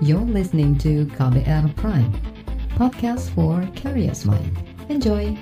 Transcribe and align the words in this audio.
You're 0.00 0.24
listening 0.24 0.80
to 0.80 1.04
KBR 1.12 1.76
Prime, 1.76 2.08
podcast 2.72 3.28
for 3.36 3.60
curious 3.76 4.24
mind. 4.24 4.48
Enjoy! 4.88 5.36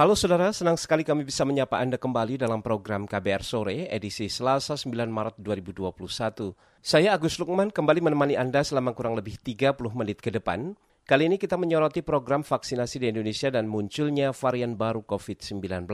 Halo 0.00 0.16
saudara, 0.16 0.48
senang 0.56 0.80
sekali 0.80 1.04
kami 1.04 1.28
bisa 1.28 1.44
menyapa 1.44 1.76
Anda 1.76 2.00
kembali 2.00 2.40
dalam 2.40 2.64
program 2.64 3.04
KBR 3.04 3.44
Sore 3.44 3.84
edisi 3.92 4.32
Selasa 4.32 4.80
9 4.80 4.88
Maret 5.12 5.36
2021. 5.44 6.56
Saya 6.80 7.12
Agus 7.12 7.36
Lukman 7.36 7.68
kembali 7.68 8.00
menemani 8.00 8.40
Anda 8.40 8.64
selama 8.64 8.96
kurang 8.96 9.12
lebih 9.12 9.36
30 9.44 9.76
menit 9.92 10.24
ke 10.24 10.32
depan. 10.32 10.72
Kali 11.06 11.30
ini 11.30 11.38
kita 11.38 11.54
menyoroti 11.54 12.02
program 12.02 12.42
vaksinasi 12.42 12.98
di 12.98 13.06
Indonesia 13.14 13.46
dan 13.46 13.70
munculnya 13.70 14.34
varian 14.34 14.74
baru 14.74 15.06
COVID-19. 15.06 15.86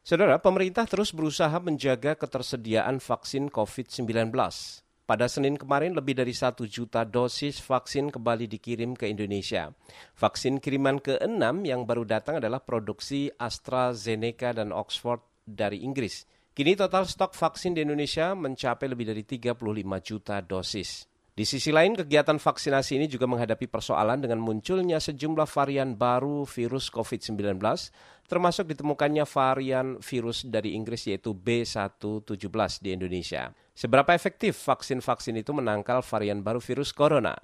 Saudara, 0.00 0.40
pemerintah 0.40 0.88
terus 0.88 1.12
berusaha 1.12 1.52
menjaga 1.60 2.16
ketersediaan 2.16 2.96
vaksin 2.96 3.52
COVID-19. 3.52 4.08
Pada 5.04 5.28
Senin 5.28 5.60
kemarin, 5.60 5.92
lebih 5.92 6.16
dari 6.16 6.32
satu 6.32 6.64
juta 6.64 7.04
dosis 7.04 7.60
vaksin 7.60 8.08
kembali 8.08 8.48
dikirim 8.48 8.96
ke 8.96 9.12
Indonesia. 9.12 9.68
Vaksin 10.16 10.64
kiriman 10.64 10.96
ke-6 10.96 11.68
yang 11.68 11.84
baru 11.84 12.08
datang 12.08 12.40
adalah 12.40 12.64
produksi 12.64 13.28
AstraZeneca 13.36 14.56
dan 14.56 14.72
Oxford 14.72 15.20
dari 15.44 15.84
Inggris. 15.84 16.24
Kini 16.56 16.72
total 16.72 17.04
stok 17.04 17.36
vaksin 17.36 17.76
di 17.76 17.84
Indonesia 17.84 18.32
mencapai 18.32 18.88
lebih 18.88 19.12
dari 19.12 19.28
35 19.28 19.60
juta 20.00 20.40
dosis. 20.40 21.17
Di 21.38 21.46
sisi 21.46 21.70
lain, 21.70 21.94
kegiatan 21.94 22.34
vaksinasi 22.34 22.98
ini 22.98 23.06
juga 23.06 23.30
menghadapi 23.30 23.70
persoalan 23.70 24.18
dengan 24.18 24.42
munculnya 24.42 24.98
sejumlah 24.98 25.46
varian 25.46 25.94
baru 25.94 26.42
virus 26.42 26.90
COVID-19, 26.90 27.62
termasuk 28.26 28.66
ditemukannya 28.74 29.22
varian 29.22 30.02
virus 30.02 30.42
dari 30.42 30.74
Inggris 30.74 31.06
yaitu 31.06 31.38
B117 31.38 32.82
di 32.82 32.90
Indonesia. 32.90 33.54
Seberapa 33.70 34.18
efektif 34.18 34.58
vaksin-vaksin 34.66 35.38
itu 35.38 35.54
menangkal 35.54 36.02
varian 36.02 36.42
baru 36.42 36.58
virus 36.58 36.90
corona? 36.90 37.38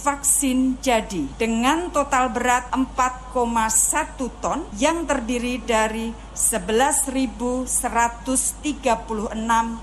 vaksin 0.00 0.80
jadi 0.80 1.28
dengan 1.36 1.92
total 1.92 2.32
berat 2.32 2.72
4,1 2.72 4.16
ton 4.40 4.64
yang 4.80 5.04
terdiri 5.04 5.60
dari 5.60 6.08
11.136 6.32 7.68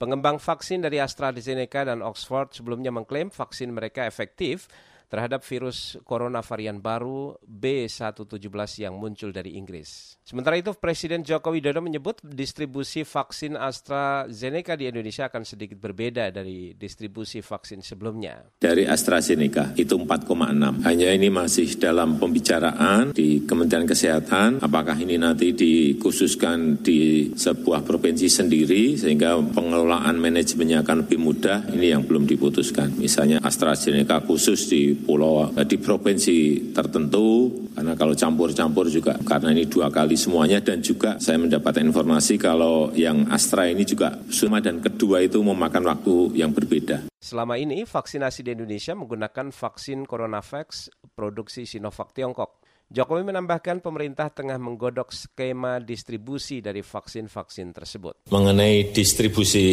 Pengembang 0.00 0.40
vaksin 0.40 0.80
dari 0.80 0.96
AstraZeneca 0.96 1.92
dan 1.92 2.00
Oxford 2.00 2.56
sebelumnya 2.56 2.88
mengklaim 2.88 3.28
vaksin 3.28 3.76
mereka 3.76 4.08
efektif 4.08 4.64
terhadap 5.12 5.44
virus 5.44 6.00
corona 6.08 6.40
varian 6.40 6.80
baru 6.80 7.36
B117 7.44 8.40
yang 8.80 8.96
muncul 8.96 9.28
dari 9.28 9.60
Inggris. 9.60 10.16
Sementara 10.24 10.56
itu, 10.56 10.72
Presiden 10.72 11.20
Joko 11.20 11.52
Widodo 11.52 11.84
menyebut 11.84 12.24
distribusi 12.24 13.04
vaksin 13.04 13.60
AstraZeneca 13.60 14.72
di 14.72 14.88
Indonesia 14.88 15.28
akan 15.28 15.44
sedikit 15.44 15.76
berbeda 15.76 16.32
dari 16.32 16.72
distribusi 16.72 17.44
vaksin 17.44 17.84
sebelumnya. 17.84 18.40
Dari 18.56 18.88
AstraZeneca 18.88 19.76
itu 19.76 20.00
4,6. 20.00 20.80
Hanya 20.88 21.08
ini 21.12 21.28
masih 21.28 21.76
dalam 21.76 22.16
pembicaraan 22.16 23.12
di 23.12 23.44
Kementerian 23.44 23.84
Kesehatan, 23.84 24.64
apakah 24.64 24.96
ini 24.96 25.20
nanti 25.20 25.52
dikhususkan 25.52 26.80
di 26.80 27.28
sebuah 27.36 27.84
provinsi 27.84 28.32
sendiri 28.32 28.96
sehingga 28.96 29.36
pengelolaan 29.36 30.16
manajemennya 30.16 30.80
akan 30.80 31.04
lebih 31.04 31.20
mudah, 31.20 31.68
ini 31.76 31.92
yang 31.92 32.08
belum 32.08 32.24
diputuskan. 32.24 32.96
Misalnya 32.96 33.44
AstraZeneca 33.44 34.24
khusus 34.24 34.72
di 34.72 35.01
pulau 35.02 35.50
eh, 35.52 35.66
di 35.66 35.76
provinsi 35.76 36.70
tertentu 36.70 37.50
karena 37.74 37.98
kalau 37.98 38.14
campur-campur 38.14 38.86
juga 38.86 39.18
karena 39.26 39.50
ini 39.50 39.66
dua 39.66 39.90
kali 39.90 40.14
semuanya 40.14 40.62
dan 40.62 40.78
juga 40.78 41.18
saya 41.18 41.42
mendapat 41.42 41.82
informasi 41.82 42.38
kalau 42.38 42.94
yang 42.94 43.26
Astra 43.28 43.66
ini 43.66 43.82
juga 43.82 44.14
suma 44.30 44.62
dan 44.62 44.78
kedua 44.78 45.20
itu 45.26 45.42
memakan 45.42 45.90
waktu 45.90 46.38
yang 46.38 46.54
berbeda. 46.54 47.10
Selama 47.18 47.58
ini 47.58 47.82
vaksinasi 47.82 48.46
di 48.46 48.50
Indonesia 48.54 48.94
menggunakan 48.94 49.50
vaksin 49.50 50.06
CoronaVax 50.06 50.90
produksi 51.18 51.66
Sinovac 51.66 52.14
Tiongkok. 52.14 52.61
Jokowi 52.92 53.24
menambahkan 53.24 53.80
pemerintah 53.80 54.28
tengah 54.28 54.60
menggodok 54.60 55.16
skema 55.16 55.80
distribusi 55.80 56.60
dari 56.60 56.84
vaksin-vaksin 56.84 57.72
tersebut. 57.72 58.28
Mengenai 58.28 58.92
distribusi 58.92 59.64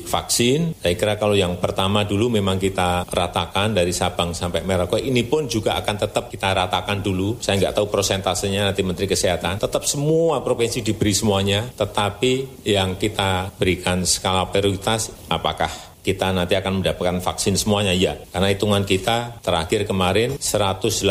vaksin, 0.00 0.80
saya 0.80 0.96
kira 0.96 1.20
kalau 1.20 1.36
yang 1.36 1.60
pertama 1.60 2.08
dulu 2.08 2.32
memang 2.32 2.56
kita 2.56 3.04
ratakan 3.04 3.76
dari 3.76 3.92
Sabang 3.92 4.32
sampai 4.32 4.64
Merauke, 4.64 4.96
ini 5.04 5.20
pun 5.28 5.44
juga 5.52 5.76
akan 5.84 5.96
tetap 6.00 6.32
kita 6.32 6.48
ratakan 6.56 7.04
dulu. 7.04 7.36
Saya 7.44 7.60
nggak 7.60 7.76
tahu 7.76 7.92
prosentasenya 7.92 8.72
nanti 8.72 8.80
Menteri 8.80 9.04
Kesehatan. 9.04 9.60
Tetap 9.60 9.84
semua 9.84 10.40
provinsi 10.40 10.80
diberi 10.80 11.12
semuanya, 11.12 11.68
tetapi 11.76 12.64
yang 12.64 12.96
kita 12.96 13.52
berikan 13.52 14.08
skala 14.08 14.48
prioritas 14.48 15.12
apakah 15.28 15.91
kita 16.02 16.34
nanti 16.34 16.58
akan 16.58 16.82
mendapatkan 16.82 17.22
vaksin 17.22 17.54
semuanya 17.54 17.94
ya. 17.94 18.18
Karena 18.34 18.50
hitungan 18.50 18.82
kita 18.82 19.38
terakhir 19.40 19.86
kemarin 19.86 20.36
182 20.36 21.06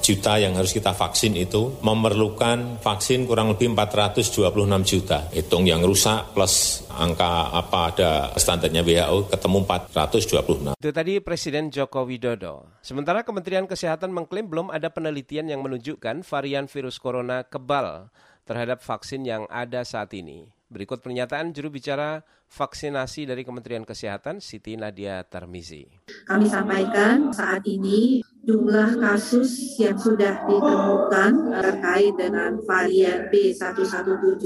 juta 0.00 0.32
yang 0.38 0.54
harus 0.54 0.70
kita 0.70 0.94
vaksin 0.94 1.34
itu 1.34 1.74
memerlukan 1.82 2.78
vaksin 2.80 3.26
kurang 3.26 3.52
lebih 3.52 3.74
426 3.74 4.86
juta. 4.86 5.26
Hitung 5.34 5.66
yang 5.66 5.82
rusak 5.82 6.32
plus 6.32 6.86
angka 6.94 7.52
apa 7.52 7.78
ada 7.92 8.10
standarnya 8.38 8.86
WHO 8.86 9.28
ketemu 9.34 9.58
426. 9.66 10.78
Itu 10.78 10.90
tadi 10.94 11.18
Presiden 11.20 11.68
Joko 11.68 12.06
Widodo. 12.06 12.80
Sementara 12.80 13.26
Kementerian 13.26 13.66
Kesehatan 13.66 14.14
mengklaim 14.14 14.46
belum 14.46 14.70
ada 14.70 14.88
penelitian 14.88 15.50
yang 15.50 15.60
menunjukkan 15.60 16.22
varian 16.22 16.70
virus 16.70 16.96
corona 17.02 17.42
kebal 17.42 18.08
terhadap 18.46 18.80
vaksin 18.80 19.26
yang 19.26 19.44
ada 19.50 19.82
saat 19.82 20.14
ini. 20.14 20.46
Berikut 20.70 21.02
pernyataan 21.02 21.54
juru 21.54 21.70
bicara 21.78 22.26
vaksinasi 22.48 23.28
dari 23.28 23.42
Kementerian 23.44 23.84
Kesehatan 23.84 24.38
Siti 24.40 24.78
Nadia 24.78 25.20
Tarmizi. 25.26 25.86
Kami 26.26 26.46
sampaikan 26.48 27.30
saat 27.34 27.62
ini 27.66 28.22
jumlah 28.46 29.02
kasus 29.02 29.74
yang 29.82 29.98
sudah 29.98 30.46
ditemukan 30.46 31.50
terkait 31.50 32.14
dengan 32.14 32.54
varian 32.62 33.26
B117 33.26 34.42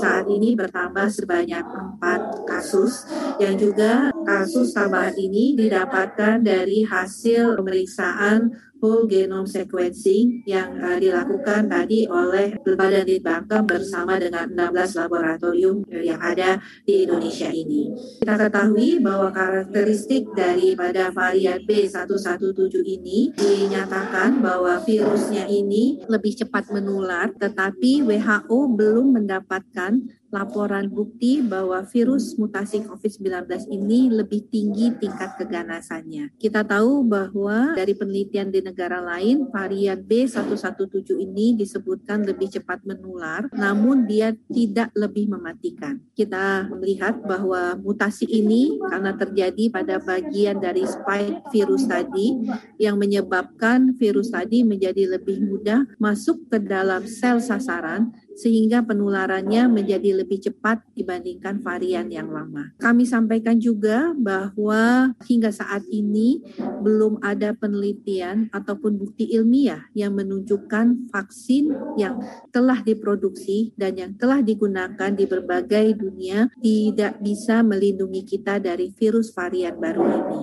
saat 0.00 0.24
ini 0.32 0.56
bertambah 0.56 1.12
sebanyak 1.12 1.64
4 2.00 2.48
kasus 2.48 3.04
yang 3.36 3.60
juga 3.60 4.08
kasus 4.24 4.72
tambahan 4.72 5.12
ini 5.20 5.52
didapatkan 5.52 6.40
dari 6.40 6.88
hasil 6.88 7.60
pemeriksaan 7.60 8.56
whole 8.84 9.08
genome 9.08 9.48
sequencing 9.48 10.44
yang 10.44 10.76
uh, 10.76 11.00
dilakukan 11.00 11.72
tadi 11.72 12.04
oleh 12.04 12.52
Badan 12.60 13.08
Litbangkem 13.08 13.64
bersama 13.64 14.20
dengan 14.20 14.52
16 14.52 15.00
laboratorium 15.00 15.88
yang 15.88 16.20
ada 16.20 16.60
di 16.84 17.08
Indonesia 17.08 17.33
ini. 17.50 17.90
Kita 18.20 18.34
ketahui 18.38 19.02
bahwa 19.02 19.34
karakteristik 19.34 20.30
daripada 20.36 21.10
varian 21.10 21.58
B117 21.64 22.74
ini 22.84 23.34
dinyatakan 23.34 24.38
bahwa 24.38 24.78
virusnya 24.82 25.48
ini 25.50 26.04
lebih 26.06 26.38
cepat 26.38 26.70
menular, 26.70 27.32
tetapi 27.34 28.04
WHO 28.04 28.58
belum 28.74 29.18
mendapatkan 29.18 30.23
laporan 30.34 30.90
bukti 30.90 31.38
bahwa 31.38 31.86
virus 31.86 32.34
mutasi 32.34 32.82
COVID-19 32.82 33.70
ini 33.70 34.10
lebih 34.10 34.50
tinggi 34.50 34.90
tingkat 34.98 35.38
keganasannya. 35.38 36.34
Kita 36.34 36.66
tahu 36.66 37.06
bahwa 37.06 37.78
dari 37.78 37.94
penelitian 37.94 38.50
di 38.50 38.58
negara 38.58 38.98
lain, 38.98 39.46
varian 39.54 40.02
B117 40.02 41.14
ini 41.14 41.54
disebutkan 41.54 42.26
lebih 42.26 42.50
cepat 42.50 42.82
menular, 42.82 43.46
namun 43.54 44.10
dia 44.10 44.34
tidak 44.50 44.90
lebih 44.98 45.30
mematikan. 45.30 46.02
Kita 46.18 46.66
melihat 46.74 47.22
bahwa 47.22 47.78
mutasi 47.78 48.26
ini 48.26 48.82
karena 48.82 49.14
terjadi 49.14 49.70
pada 49.70 50.02
bagian 50.02 50.58
dari 50.58 50.82
spike 50.82 51.54
virus 51.54 51.86
tadi 51.86 52.42
yang 52.82 52.98
menyebabkan 52.98 53.94
virus 53.94 54.34
tadi 54.34 54.66
menjadi 54.66 55.14
lebih 55.14 55.38
mudah 55.44 55.86
masuk 56.02 56.50
ke 56.50 56.58
dalam 56.58 57.06
sel 57.06 57.38
sasaran 57.38 58.10
sehingga 58.34 58.82
penularannya 58.82 59.70
menjadi 59.70 60.22
lebih 60.22 60.42
cepat 60.42 60.82
dibandingkan 60.94 61.62
varian 61.62 62.10
yang 62.10 62.30
lama. 62.30 62.74
Kami 62.82 63.06
sampaikan 63.06 63.58
juga 63.58 64.12
bahwa 64.14 65.14
hingga 65.26 65.54
saat 65.54 65.86
ini 65.90 66.42
belum 66.82 67.22
ada 67.22 67.54
penelitian 67.54 68.50
ataupun 68.50 68.98
bukti 68.98 69.30
ilmiah 69.34 69.86
yang 69.94 70.14
menunjukkan 70.14 71.10
vaksin 71.10 71.70
yang 71.98 72.18
telah 72.50 72.82
diproduksi 72.82 73.74
dan 73.78 73.96
yang 73.98 74.12
telah 74.18 74.42
digunakan 74.42 75.10
di 75.14 75.24
berbagai 75.24 75.98
dunia 75.98 76.50
tidak 76.58 77.18
bisa 77.22 77.62
melindungi 77.62 78.26
kita 78.26 78.58
dari 78.58 78.90
virus 78.92 79.30
varian 79.32 79.78
baru 79.78 80.02
ini. 80.02 80.42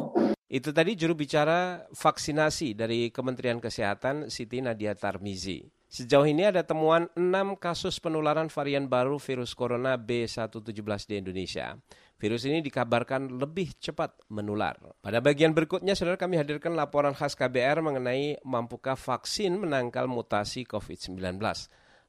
Itu 0.52 0.76
tadi 0.76 1.00
juru 1.00 1.16
bicara 1.16 1.88
vaksinasi 1.96 2.76
dari 2.76 3.08
Kementerian 3.08 3.64
Kesehatan 3.64 4.28
Siti 4.28 4.60
Nadia 4.60 4.92
Tarmizi. 4.92 5.81
Sejauh 5.92 6.24
ini 6.24 6.48
ada 6.48 6.64
temuan 6.64 7.12
6 7.20 7.60
kasus 7.60 8.00
penularan 8.00 8.48
varian 8.48 8.88
baru 8.88 9.20
virus 9.20 9.52
corona 9.52 10.00
B117 10.00 10.72
di 11.04 11.20
Indonesia. 11.20 11.76
Virus 12.16 12.48
ini 12.48 12.64
dikabarkan 12.64 13.28
lebih 13.36 13.76
cepat 13.76 14.16
menular. 14.32 14.80
Pada 15.04 15.20
bagian 15.20 15.52
berikutnya, 15.52 15.92
saudara 15.92 16.16
kami 16.16 16.40
hadirkan 16.40 16.80
laporan 16.80 17.12
khas 17.12 17.36
KBR 17.36 17.84
mengenai 17.84 18.40
mampukah 18.48 18.96
vaksin 18.96 19.60
menangkal 19.60 20.08
mutasi 20.08 20.64
COVID-19. 20.64 21.20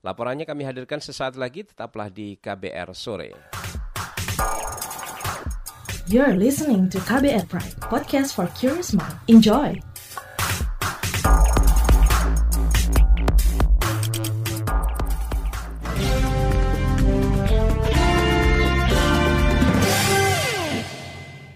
Laporannya 0.06 0.46
kami 0.46 0.62
hadirkan 0.62 1.02
sesaat 1.02 1.34
lagi, 1.34 1.66
tetaplah 1.66 2.06
di 2.06 2.38
KBR 2.38 2.94
Sore. 2.94 3.34
You're 6.06 6.38
listening 6.38 6.86
to 6.94 7.02
KBR 7.02 7.50
Pride, 7.50 7.82
podcast 7.82 8.38
for 8.38 8.46
curious 8.54 8.94
mind. 8.94 9.18
Enjoy! 9.26 9.74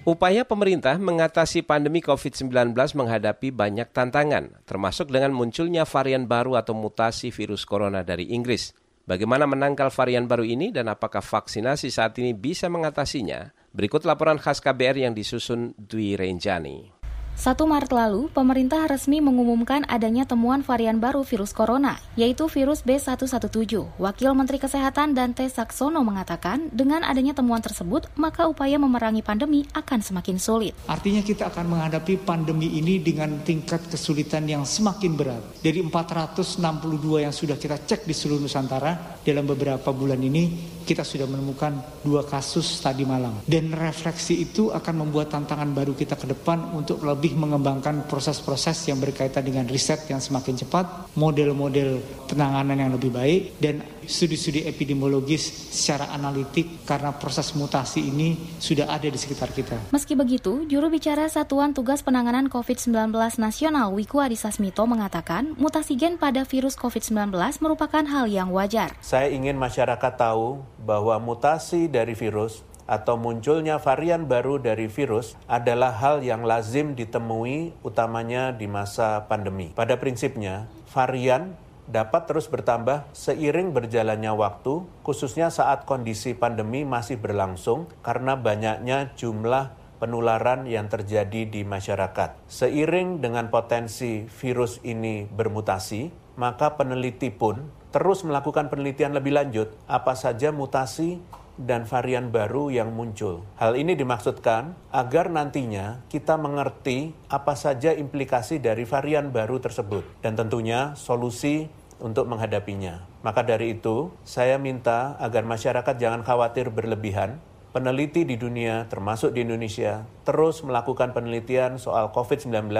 Upaya 0.06 0.46
pemerintah 0.46 0.94
mengatasi 1.02 1.66
pandemi 1.66 1.98
COVID-19 1.98 2.70
menghadapi 2.78 3.50
banyak 3.50 3.90
tantangan, 3.90 4.62
termasuk 4.62 5.10
dengan 5.10 5.34
munculnya 5.34 5.82
varian 5.82 6.30
baru 6.30 6.54
atau 6.54 6.78
mutasi 6.78 7.34
virus 7.34 7.66
corona 7.66 8.06
dari 8.06 8.30
Inggris. 8.30 8.70
Bagaimana 9.02 9.50
menangkal 9.50 9.90
varian 9.90 10.30
baru 10.30 10.46
ini 10.46 10.70
dan 10.70 10.86
apakah 10.94 11.18
vaksinasi 11.18 11.90
saat 11.90 12.14
ini 12.22 12.38
bisa 12.38 12.70
mengatasinya? 12.70 13.50
Berikut 13.74 14.06
laporan 14.06 14.38
khas 14.38 14.62
KBR 14.62 15.10
yang 15.10 15.10
disusun 15.10 15.74
Dwi 15.74 16.14
Renjani. 16.14 16.95
1 17.36 17.52
Maret 17.68 17.92
lalu, 17.92 18.32
pemerintah 18.32 18.88
resmi 18.88 19.20
mengumumkan 19.20 19.84
adanya 19.92 20.24
temuan 20.24 20.64
varian 20.64 20.96
baru 20.96 21.20
virus 21.20 21.52
corona, 21.52 22.00
yaitu 22.16 22.48
virus 22.48 22.80
B117. 22.80 24.00
Wakil 24.00 24.32
Menteri 24.32 24.56
Kesehatan 24.56 25.12
Dante 25.12 25.44
Saksono 25.52 26.00
mengatakan, 26.00 26.72
dengan 26.72 27.04
adanya 27.04 27.36
temuan 27.36 27.60
tersebut, 27.60 28.08
maka 28.16 28.48
upaya 28.48 28.80
memerangi 28.80 29.20
pandemi 29.20 29.68
akan 29.76 30.00
semakin 30.00 30.40
sulit. 30.40 30.72
Artinya 30.88 31.20
kita 31.20 31.52
akan 31.52 31.76
menghadapi 31.76 32.24
pandemi 32.24 32.72
ini 32.80 33.04
dengan 33.04 33.44
tingkat 33.44 33.84
kesulitan 33.84 34.48
yang 34.48 34.64
semakin 34.64 35.12
berat. 35.12 35.44
Dari 35.60 35.84
462 35.84 37.20
yang 37.20 37.36
sudah 37.36 37.60
kita 37.60 37.84
cek 37.84 38.08
di 38.08 38.16
seluruh 38.16 38.48
Nusantara, 38.48 39.20
dalam 39.20 39.44
beberapa 39.44 39.92
bulan 39.92 40.24
ini 40.24 40.75
kita 40.86 41.02
sudah 41.02 41.26
menemukan 41.26 41.74
dua 42.06 42.22
kasus 42.22 42.78
tadi 42.78 43.02
malam. 43.02 43.42
Dan 43.42 43.74
refleksi 43.74 44.46
itu 44.46 44.70
akan 44.70 45.02
membuat 45.02 45.34
tantangan 45.34 45.74
baru 45.74 45.98
kita 45.98 46.14
ke 46.14 46.30
depan 46.30 46.70
untuk 46.78 47.02
lebih 47.02 47.34
mengembangkan 47.34 48.06
proses-proses 48.06 48.86
yang 48.86 49.02
berkaitan 49.02 49.42
dengan 49.42 49.66
riset 49.66 50.06
yang 50.06 50.22
semakin 50.22 50.54
cepat, 50.62 51.10
model-model 51.18 51.98
penanganan 52.30 52.78
yang 52.78 52.92
lebih 52.94 53.10
baik, 53.10 53.58
dan 53.58 53.82
studi-studi 54.06 54.64
epidemiologis 54.64 55.42
secara 55.74 56.08
analitik 56.14 56.86
karena 56.88 57.12
proses 57.14 57.52
mutasi 57.52 58.06
ini 58.06 58.56
sudah 58.56 58.88
ada 58.88 59.06
di 59.10 59.18
sekitar 59.18 59.52
kita. 59.52 59.92
Meski 59.92 60.14
begitu, 60.14 60.64
juru 60.70 60.88
bicara 60.88 61.28
Satuan 61.28 61.74
Tugas 61.76 62.00
Penanganan 62.00 62.48
COVID-19 62.48 63.12
Nasional 63.36 63.92
Wiku 63.92 64.22
Adhisa 64.22 64.48
Smito 64.54 64.86
mengatakan 64.88 65.52
mutasi 65.58 65.98
gen 65.98 66.16
pada 66.16 66.46
virus 66.48 66.78
COVID-19 66.80 67.34
merupakan 67.60 68.04
hal 68.06 68.30
yang 68.30 68.48
wajar. 68.54 68.94
Saya 69.04 69.28
ingin 69.28 69.58
masyarakat 69.60 70.12
tahu 70.16 70.62
bahwa 70.80 71.18
mutasi 71.20 71.90
dari 71.90 72.14
virus 72.14 72.62
atau 72.86 73.18
munculnya 73.18 73.82
varian 73.82 74.24
baru 74.30 74.62
dari 74.62 74.86
virus 74.86 75.34
adalah 75.50 75.90
hal 75.98 76.22
yang 76.22 76.46
lazim 76.46 76.94
ditemui 76.94 77.74
utamanya 77.82 78.54
di 78.54 78.70
masa 78.70 79.26
pandemi. 79.26 79.74
Pada 79.74 79.98
prinsipnya, 79.98 80.70
varian 80.94 81.58
dapat 81.86 82.26
terus 82.26 82.50
bertambah 82.50 83.06
seiring 83.14 83.70
berjalannya 83.70 84.34
waktu, 84.34 84.82
khususnya 85.06 85.54
saat 85.54 85.86
kondisi 85.86 86.34
pandemi 86.34 86.82
masih 86.82 87.18
berlangsung 87.18 87.86
karena 88.02 88.34
banyaknya 88.34 89.14
jumlah 89.14 89.74
penularan 89.96 90.68
yang 90.68 90.92
terjadi 90.92 91.48
di 91.48 91.62
masyarakat. 91.64 92.36
Seiring 92.50 93.24
dengan 93.24 93.48
potensi 93.48 94.28
virus 94.28 94.82
ini 94.84 95.24
bermutasi, 95.24 96.36
maka 96.36 96.76
peneliti 96.76 97.32
pun 97.32 97.72
terus 97.94 98.26
melakukan 98.28 98.68
penelitian 98.68 99.16
lebih 99.16 99.32
lanjut 99.32 99.72
apa 99.88 100.12
saja 100.12 100.52
mutasi 100.52 101.16
dan 101.56 101.88
varian 101.88 102.28
baru 102.28 102.68
yang 102.68 102.92
muncul. 102.92 103.44
Hal 103.56 103.76
ini 103.80 103.96
dimaksudkan 103.96 104.76
agar 104.92 105.32
nantinya 105.32 106.04
kita 106.12 106.36
mengerti 106.36 107.16
apa 107.32 107.56
saja 107.56 107.96
implikasi 107.96 108.60
dari 108.60 108.84
varian 108.84 109.32
baru 109.32 109.60
tersebut 109.60 110.04
dan 110.20 110.36
tentunya 110.36 110.92
solusi 110.94 111.68
untuk 111.96 112.28
menghadapinya. 112.28 113.08
Maka 113.24 113.40
dari 113.40 113.80
itu, 113.80 114.12
saya 114.22 114.60
minta 114.60 115.16
agar 115.16 115.48
masyarakat 115.48 115.96
jangan 115.96 116.20
khawatir 116.22 116.68
berlebihan. 116.68 117.40
Peneliti 117.72 118.24
di 118.24 118.40
dunia, 118.40 118.88
termasuk 118.88 119.36
di 119.36 119.44
Indonesia, 119.44 120.08
terus 120.24 120.64
melakukan 120.64 121.12
penelitian 121.12 121.76
soal 121.76 122.08
COVID-19 122.08 122.72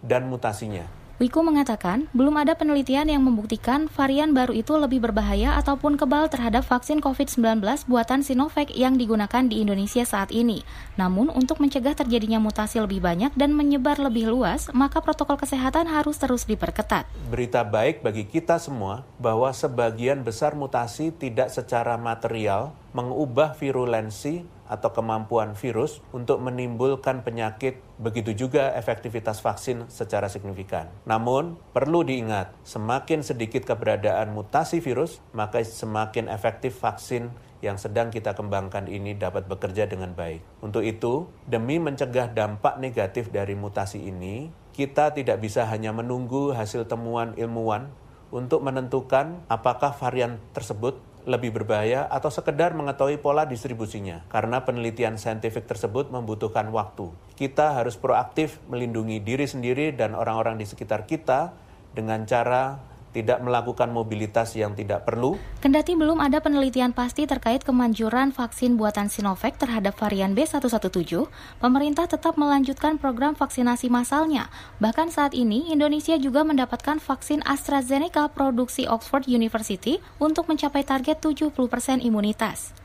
dan 0.00 0.24
mutasinya 0.24 0.97
Wiku 1.18 1.42
mengatakan, 1.42 2.06
belum 2.14 2.38
ada 2.38 2.54
penelitian 2.54 3.10
yang 3.10 3.26
membuktikan 3.26 3.90
varian 3.90 4.38
baru 4.38 4.54
itu 4.54 4.78
lebih 4.78 5.02
berbahaya 5.02 5.58
ataupun 5.58 5.98
kebal 5.98 6.30
terhadap 6.30 6.62
vaksin 6.62 7.02
COVID-19 7.02 7.58
buatan 7.90 8.22
Sinovac 8.22 8.70
yang 8.70 8.94
digunakan 8.94 9.42
di 9.50 9.58
Indonesia 9.58 10.06
saat 10.06 10.30
ini. 10.30 10.62
Namun, 10.94 11.26
untuk 11.34 11.58
mencegah 11.58 11.98
terjadinya 11.98 12.38
mutasi 12.38 12.78
lebih 12.78 13.02
banyak 13.02 13.34
dan 13.34 13.50
menyebar 13.50 13.98
lebih 13.98 14.30
luas, 14.30 14.70
maka 14.70 15.02
protokol 15.02 15.42
kesehatan 15.42 15.90
harus 15.90 16.22
terus 16.22 16.46
diperketat. 16.46 17.10
Berita 17.26 17.66
baik 17.66 18.06
bagi 18.06 18.22
kita 18.22 18.62
semua 18.62 19.02
bahwa 19.18 19.50
sebagian 19.50 20.22
besar 20.22 20.54
mutasi 20.54 21.10
tidak 21.10 21.50
secara 21.50 21.98
material 21.98 22.78
mengubah 22.94 23.58
virulensi 23.58 24.46
atau 24.68 24.92
kemampuan 24.92 25.56
virus 25.56 26.04
untuk 26.12 26.38
menimbulkan 26.44 27.24
penyakit, 27.24 27.80
begitu 27.98 28.36
juga 28.36 28.76
efektivitas 28.76 29.40
vaksin 29.40 29.88
secara 29.88 30.28
signifikan. 30.28 30.92
Namun, 31.08 31.56
perlu 31.72 32.04
diingat, 32.04 32.52
semakin 32.62 33.24
sedikit 33.24 33.64
keberadaan 33.64 34.36
mutasi 34.36 34.78
virus, 34.78 35.24
maka 35.32 35.64
semakin 35.64 36.28
efektif 36.28 36.76
vaksin 36.78 37.32
yang 37.58 37.74
sedang 37.74 38.14
kita 38.14 38.38
kembangkan 38.38 38.86
ini 38.86 39.18
dapat 39.18 39.50
bekerja 39.50 39.90
dengan 39.90 40.14
baik. 40.14 40.44
Untuk 40.62 40.86
itu, 40.86 41.26
demi 41.48 41.82
mencegah 41.82 42.30
dampak 42.30 42.78
negatif 42.78 43.34
dari 43.34 43.58
mutasi 43.58 43.98
ini, 44.06 44.52
kita 44.78 45.10
tidak 45.10 45.42
bisa 45.42 45.66
hanya 45.66 45.90
menunggu 45.90 46.54
hasil 46.54 46.86
temuan 46.86 47.34
ilmuwan 47.34 47.90
untuk 48.30 48.62
menentukan 48.62 49.42
apakah 49.50 49.90
varian 49.96 50.38
tersebut 50.54 51.00
lebih 51.28 51.52
berbahaya 51.52 52.08
atau 52.08 52.32
sekedar 52.32 52.72
mengetahui 52.72 53.20
pola 53.20 53.44
distribusinya. 53.44 54.24
Karena 54.32 54.64
penelitian 54.64 55.20
saintifik 55.20 55.68
tersebut 55.68 56.08
membutuhkan 56.08 56.72
waktu. 56.72 57.12
Kita 57.36 57.76
harus 57.76 58.00
proaktif 58.00 58.56
melindungi 58.72 59.20
diri 59.20 59.44
sendiri 59.44 59.92
dan 59.92 60.16
orang-orang 60.16 60.56
di 60.56 60.64
sekitar 60.64 61.04
kita 61.04 61.52
dengan 61.92 62.24
cara 62.24 62.80
tidak 63.10 63.42
melakukan 63.42 63.90
mobilitas 63.90 64.54
yang 64.54 64.72
tidak 64.72 65.04
perlu. 65.08 65.36
Kendati 65.58 65.98
belum 65.98 66.22
ada 66.22 66.38
penelitian 66.38 66.94
pasti 66.94 67.26
terkait 67.26 67.66
kemanjuran 67.66 68.30
vaksin 68.30 68.78
buatan 68.78 69.10
Sinovac 69.10 69.58
terhadap 69.58 69.98
varian 69.98 70.32
B117, 70.38 71.26
pemerintah 71.58 72.06
tetap 72.06 72.38
melanjutkan 72.38 72.96
program 72.96 73.34
vaksinasi 73.34 73.90
massalnya. 73.90 74.52
Bahkan 74.78 75.10
saat 75.10 75.34
ini, 75.34 75.74
Indonesia 75.74 76.14
juga 76.16 76.46
mendapatkan 76.46 77.02
vaksin 77.02 77.42
AstraZeneca 77.42 78.30
produksi 78.30 78.86
Oxford 78.86 79.26
University 79.26 79.98
untuk 80.22 80.46
mencapai 80.46 80.86
target 80.86 81.18
70% 81.18 82.04
imunitas. 82.06 82.77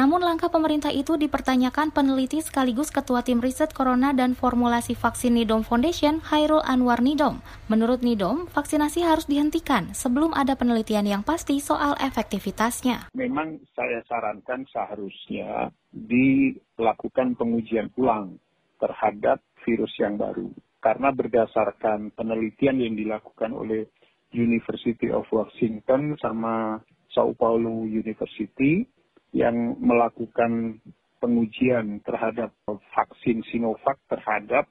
Namun 0.00 0.24
langkah 0.24 0.48
pemerintah 0.48 0.88
itu 0.88 1.20
dipertanyakan 1.20 1.92
peneliti 1.92 2.40
sekaligus 2.40 2.88
Ketua 2.88 3.20
Tim 3.20 3.36
Riset 3.36 3.76
Corona 3.76 4.16
dan 4.16 4.32
Formulasi 4.32 4.96
Vaksin 4.96 5.36
Nidom 5.36 5.60
Foundation, 5.60 6.24
Hairul 6.24 6.64
Anwar 6.64 7.04
Nidom. 7.04 7.44
Menurut 7.68 8.00
Nidom, 8.00 8.48
vaksinasi 8.48 9.04
harus 9.04 9.28
dihentikan 9.28 9.92
sebelum 9.92 10.32
ada 10.32 10.56
penelitian 10.56 11.04
yang 11.04 11.20
pasti 11.20 11.60
soal 11.60 12.00
efektivitasnya. 12.00 13.12
Memang 13.12 13.60
saya 13.76 14.00
sarankan 14.08 14.64
seharusnya 14.72 15.68
dilakukan 15.92 17.36
pengujian 17.36 17.92
ulang 18.00 18.40
terhadap 18.80 19.44
virus 19.68 19.92
yang 20.00 20.16
baru. 20.16 20.48
Karena 20.80 21.12
berdasarkan 21.12 22.16
penelitian 22.16 22.80
yang 22.80 22.96
dilakukan 22.96 23.52
oleh 23.52 23.84
University 24.32 25.12
of 25.12 25.28
Washington 25.28 26.16
sama 26.24 26.80
Sao 27.12 27.36
Paulo 27.36 27.84
University, 27.84 28.88
yang 29.30 29.78
melakukan 29.78 30.82
pengujian 31.20 32.00
terhadap 32.02 32.50
vaksin 32.66 33.44
Sinovac 33.52 34.00
terhadap 34.08 34.66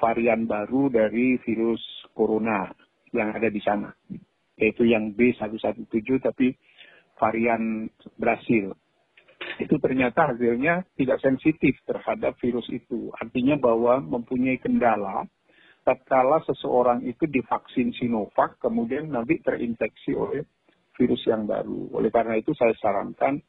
varian 0.00 0.48
baru 0.48 0.88
dari 0.88 1.36
virus 1.44 1.82
corona 2.16 2.72
yang 3.12 3.36
ada 3.36 3.52
di 3.52 3.60
sana, 3.60 3.92
yaitu 4.56 4.88
yang 4.88 5.12
B117 5.12 6.08
tapi 6.24 6.56
varian 7.20 7.86
Brasil. 8.16 8.72
Itu 9.60 9.76
ternyata 9.76 10.32
hasilnya 10.32 10.88
tidak 10.96 11.20
sensitif 11.20 11.76
terhadap 11.84 12.36
virus 12.40 12.64
itu. 12.72 13.12
Artinya 13.20 13.60
bahwa 13.60 14.00
mempunyai 14.00 14.56
kendala 14.56 15.28
tatkala 15.84 16.40
seseorang 16.48 17.04
itu 17.04 17.28
divaksin 17.28 17.92
Sinovac 17.96 18.56
kemudian 18.60 19.12
nanti 19.12 19.40
terinfeksi 19.40 20.16
oleh 20.16 20.44
virus 20.96 21.24
yang 21.28 21.48
baru. 21.48 21.92
Oleh 21.96 22.12
karena 22.12 22.36
itu 22.36 22.52
saya 22.56 22.72
sarankan 22.80 23.40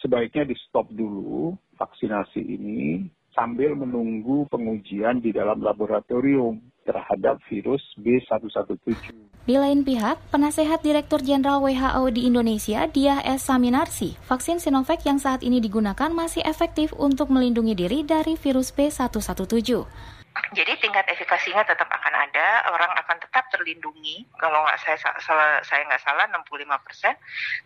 sebaiknya 0.00 0.44
di 0.44 0.56
stop 0.68 0.92
dulu 0.92 1.56
vaksinasi 1.80 2.40
ini 2.40 3.08
sambil 3.34 3.74
menunggu 3.74 4.46
pengujian 4.48 5.18
di 5.18 5.34
dalam 5.34 5.58
laboratorium 5.58 6.62
terhadap 6.86 7.42
virus 7.50 7.82
B117. 7.98 9.10
Di 9.44 9.60
lain 9.60 9.84
pihak, 9.84 10.16
penasehat 10.32 10.80
Direktur 10.80 11.20
Jenderal 11.20 11.60
WHO 11.60 12.04
di 12.14 12.24
Indonesia, 12.24 12.88
Diah 12.88 13.20
S. 13.20 13.44
Saminarsi, 13.44 14.16
vaksin 14.24 14.56
Sinovac 14.56 15.04
yang 15.04 15.20
saat 15.20 15.44
ini 15.44 15.60
digunakan 15.60 16.08
masih 16.08 16.40
efektif 16.48 16.96
untuk 16.96 17.28
melindungi 17.28 17.76
diri 17.76 18.00
dari 18.06 18.40
virus 18.40 18.72
B117. 18.72 19.84
Jadi 20.34 20.82
tingkat 20.82 21.06
efikasinya 21.06 21.62
tetap 21.62 21.86
akan 21.86 22.14
ada, 22.14 22.66
orang 22.74 22.90
akan 22.98 23.22
tetap 23.22 23.46
terlindungi. 23.54 24.26
Kalau 24.34 24.66
nggak 24.66 24.78
saya 24.82 24.98
salah, 25.22 25.62
saya 25.62 25.86
nggak 25.86 26.02
salah 26.02 26.26
65 26.26 26.86
persen. 26.86 27.14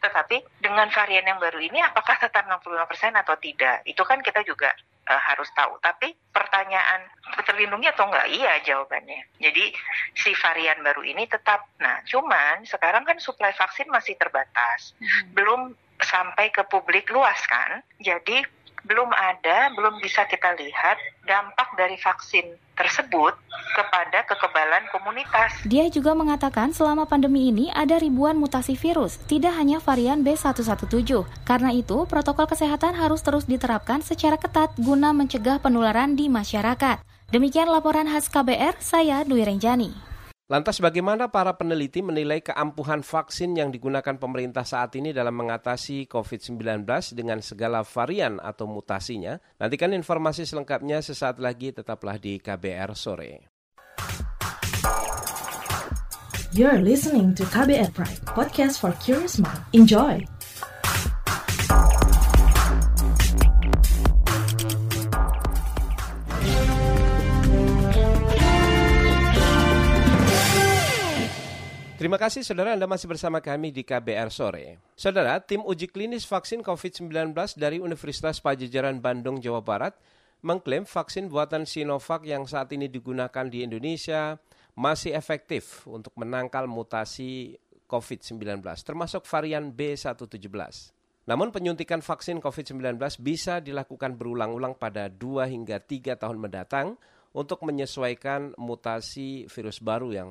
Tetapi 0.05 0.61
dengan 0.61 0.89
varian 0.93 1.25
yang 1.25 1.41
baru 1.41 1.61
ini, 1.65 1.81
apakah 1.81 2.21
tetap 2.21 2.45
65 2.45 2.85
persen 2.85 3.13
atau 3.17 3.41
tidak? 3.41 3.81
Itu 3.89 4.05
kan 4.05 4.21
kita 4.21 4.45
juga 4.45 4.77
uh, 5.09 5.23
harus 5.33 5.49
tahu. 5.57 5.81
Tapi 5.81 6.13
pertanyaan 6.29 7.09
terlindungi 7.49 7.89
atau 7.89 8.05
enggak? 8.05 8.29
Iya 8.29 8.53
jawabannya. 8.61 9.41
Jadi 9.41 9.65
si 10.13 10.37
varian 10.37 10.85
baru 10.85 11.03
ini 11.09 11.25
tetap. 11.25 11.73
Nah, 11.81 12.05
cuman 12.05 12.69
sekarang 12.69 13.09
kan 13.09 13.17
suplai 13.17 13.57
vaksin 13.57 13.89
masih 13.89 14.15
terbatas, 14.21 14.93
hmm. 15.01 15.33
belum 15.33 15.61
sampai 15.99 16.53
ke 16.55 16.63
publik 16.69 17.11
luas 17.11 17.41
kan. 17.49 17.83
Jadi 17.99 18.45
belum 18.87 19.11
ada, 19.11 19.73
belum 19.75 19.99
bisa 19.99 20.29
kita 20.29 20.55
lihat 20.59 20.97
dampak 21.27 21.75
dari 21.75 21.99
vaksin 21.99 22.47
tersebut 22.79 23.35
kepada 23.75 24.23
kekebalan 24.27 24.87
komunitas. 24.95 25.51
Dia 25.67 25.91
juga 25.91 26.15
mengatakan 26.15 26.71
selama 26.71 27.05
pandemi 27.11 27.51
ini 27.51 27.69
ada 27.75 27.99
ribuan 27.99 28.39
mutasi 28.39 28.79
virus, 28.79 29.19
tidak 29.27 29.55
hanya 29.59 29.83
varian 29.83 30.23
B117. 30.23 30.87
Karena 31.43 31.71
itu, 31.75 32.07
protokol 32.07 32.47
kesehatan 32.47 32.95
harus 32.95 33.21
terus 33.27 33.45
diterapkan 33.51 34.01
secara 34.01 34.39
ketat 34.39 34.73
guna 34.79 35.11
mencegah 35.11 35.59
penularan 35.59 36.15
di 36.15 36.31
masyarakat. 36.31 37.03
Demikian 37.29 37.69
laporan 37.69 38.09
khas 38.09 38.31
KBR, 38.33 38.81
saya 38.81 39.21
Dwi 39.27 39.45
Renjani. 39.45 40.09
Lantas 40.49 40.81
bagaimana 40.81 41.29
para 41.29 41.61
peneliti 41.61 42.01
menilai 42.01 42.41
keampuhan 42.41 43.05
vaksin 43.05 43.53
yang 43.53 43.69
digunakan 43.69 44.17
pemerintah 44.17 44.65
saat 44.65 44.97
ini 44.97 45.13
dalam 45.13 45.37
mengatasi 45.37 46.09
COVID-19 46.09 46.89
dengan 47.13 47.45
segala 47.45 47.85
varian 47.85 48.41
atau 48.41 48.65
mutasinya? 48.65 49.37
Nantikan 49.61 49.93
informasi 49.93 50.49
selengkapnya 50.49 51.05
sesaat 51.05 51.37
lagi 51.37 51.77
tetaplah 51.77 52.17
di 52.17 52.41
KBR 52.41 52.97
sore. 52.97 53.33
You're 56.57 56.81
listening 56.81 57.37
to 57.37 57.45
KBR 57.45 57.93
Pride, 57.93 58.25
podcast 58.33 58.81
for 58.81 58.97
curious 59.05 59.37
mind. 59.37 59.61
Enjoy. 59.77 60.38
Terima 71.99 72.15
kasih 72.15 72.47
saudara 72.47 72.79
Anda 72.79 72.87
masih 72.87 73.11
bersama 73.11 73.43
kami 73.43 73.75
di 73.75 73.83
KBR 73.83 74.31
Sore. 74.31 74.79
Saudara, 74.95 75.43
tim 75.43 75.67
uji 75.67 75.91
klinis 75.91 76.23
vaksin 76.31 76.63
COVID-19 76.63 77.35
dari 77.59 77.83
Universitas 77.83 78.39
Pajajaran 78.39 79.03
Bandung, 79.03 79.43
Jawa 79.43 79.59
Barat 79.67 79.99
mengklaim 80.47 80.87
vaksin 80.87 81.27
buatan 81.27 81.67
Sinovac 81.67 82.23
yang 82.23 82.47
saat 82.47 82.71
ini 82.71 82.87
digunakan 82.87 83.51
di 83.51 83.67
Indonesia 83.67 84.39
masih 84.79 85.11
efektif 85.11 85.91
untuk 85.91 86.15
menangkal 86.15 86.71
mutasi 86.71 87.59
COVID-19, 87.91 88.63
termasuk 88.87 89.27
varian 89.27 89.75
B117. 89.75 90.95
Namun 91.27 91.51
penyuntikan 91.51 91.99
vaksin 91.99 92.39
COVID-19 92.39 92.95
bisa 93.19 93.59
dilakukan 93.59 94.15
berulang-ulang 94.15 94.79
pada 94.79 95.11
2 95.11 95.51
hingga 95.51 95.83
3 95.83 96.15
tahun 96.15 96.39
mendatang 96.39 96.95
untuk 97.33 97.61
menyesuaikan 97.65 98.57
mutasi 98.57 99.47
virus 99.53 99.79
baru 99.85 100.09
yang 100.13 100.29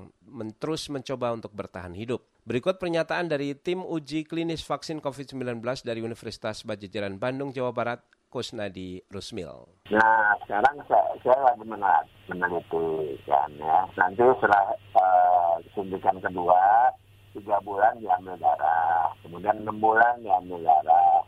terus 0.58 0.90
mencoba 0.90 1.34
untuk 1.34 1.54
bertahan 1.54 1.94
hidup. 1.94 2.26
Berikut 2.48 2.80
pernyataan 2.80 3.28
dari 3.28 3.52
tim 3.60 3.84
uji 3.84 4.24
klinis 4.24 4.64
vaksin 4.64 5.04
COVID-19 5.04 5.60
dari 5.84 6.00
Universitas 6.00 6.64
Bajajaran 6.64 7.20
Bandung, 7.20 7.52
Jawa 7.52 7.76
Barat, 7.76 8.00
Kusnadi 8.32 9.04
Rusmil. 9.12 9.68
Nah, 9.92 10.32
sekarang 10.48 10.80
saya, 10.88 11.12
saya 11.24 11.40
lagi 11.44 11.64
meneliti 11.68 13.20
kan 13.28 13.52
ya. 13.56 13.84
Nanti 14.00 14.24
setelah 14.40 14.66
uh, 14.96 15.60
suntikan 15.76 16.16
kedua, 16.24 16.92
tiga 17.36 17.60
bulan 17.64 18.00
diambil 18.00 18.40
darah, 18.40 19.12
kemudian 19.24 19.60
enam 19.64 19.80
bulan 19.84 20.16
diambil 20.24 20.64
darah, 20.64 21.20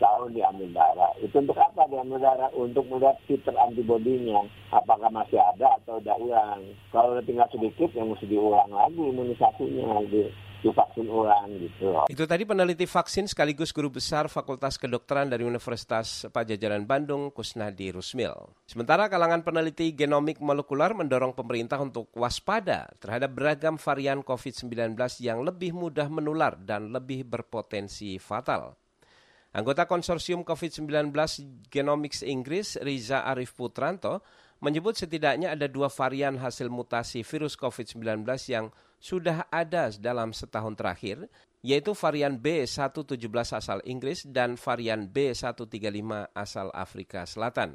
tahun 0.00 0.32
diambil 0.32 0.72
darah. 0.72 1.12
Itu 1.20 1.38
untuk 1.38 1.60
apa 1.60 1.86
diambil 1.92 2.18
darah? 2.18 2.50
Untuk 2.56 2.88
melihat 2.88 3.20
titer 3.28 3.54
antibodinya. 3.54 4.42
Apakah 4.72 5.12
masih 5.12 5.38
ada 5.38 5.76
atau 5.78 6.00
udah 6.00 6.16
ulang. 6.16 6.60
Kalau 6.90 7.20
tinggal 7.22 7.46
sedikit, 7.52 7.92
yang 7.92 8.10
mesti 8.10 8.26
diulang 8.26 8.72
lagi 8.72 8.98
imunisasinya. 8.98 10.00
Di, 10.08 10.32
divaksin 10.60 11.08
ulang 11.08 11.48
gitu. 11.56 11.92
Itu 12.12 12.24
tadi 12.28 12.44
peneliti 12.44 12.84
vaksin 12.84 13.26
sekaligus 13.26 13.72
guru 13.72 13.88
besar 13.88 14.28
Fakultas 14.28 14.76
Kedokteran 14.76 15.32
dari 15.32 15.42
Universitas 15.42 16.28
Pajajaran 16.28 16.84
Bandung, 16.84 17.32
Kusnadi 17.32 17.90
Rusmil. 17.90 18.54
Sementara 18.68 19.08
kalangan 19.08 19.40
peneliti 19.40 19.90
genomik 19.96 20.38
molekular 20.38 20.92
mendorong 20.92 21.32
pemerintah 21.32 21.80
untuk 21.80 22.12
waspada 22.12 22.92
terhadap 23.00 23.32
beragam 23.32 23.80
varian 23.80 24.20
COVID-19 24.20 24.94
yang 25.24 25.42
lebih 25.42 25.72
mudah 25.72 26.06
menular 26.12 26.54
dan 26.60 26.92
lebih 26.92 27.24
berpotensi 27.24 28.20
fatal. 28.20 28.76
Anggota 29.50 29.82
konsorsium 29.82 30.46
COVID-19 30.46 31.10
Genomics 31.74 32.22
Inggris, 32.22 32.78
Riza 32.78 33.26
Arif 33.26 33.58
Putranto, 33.58 34.22
menyebut 34.62 34.94
setidaknya 34.94 35.58
ada 35.58 35.66
dua 35.66 35.90
varian 35.90 36.38
hasil 36.38 36.70
mutasi 36.70 37.26
virus 37.26 37.58
COVID-19 37.58 38.22
yang 38.46 38.70
sudah 39.02 39.50
ada 39.50 39.90
dalam 39.98 40.30
setahun 40.30 40.78
terakhir, 40.78 41.26
yaitu 41.66 41.98
varian 41.98 42.38
B117 42.38 43.18
asal 43.50 43.82
Inggris 43.82 44.22
dan 44.30 44.54
varian 44.54 45.10
B135 45.10 46.30
asal 46.30 46.70
Afrika 46.70 47.26
Selatan. 47.26 47.74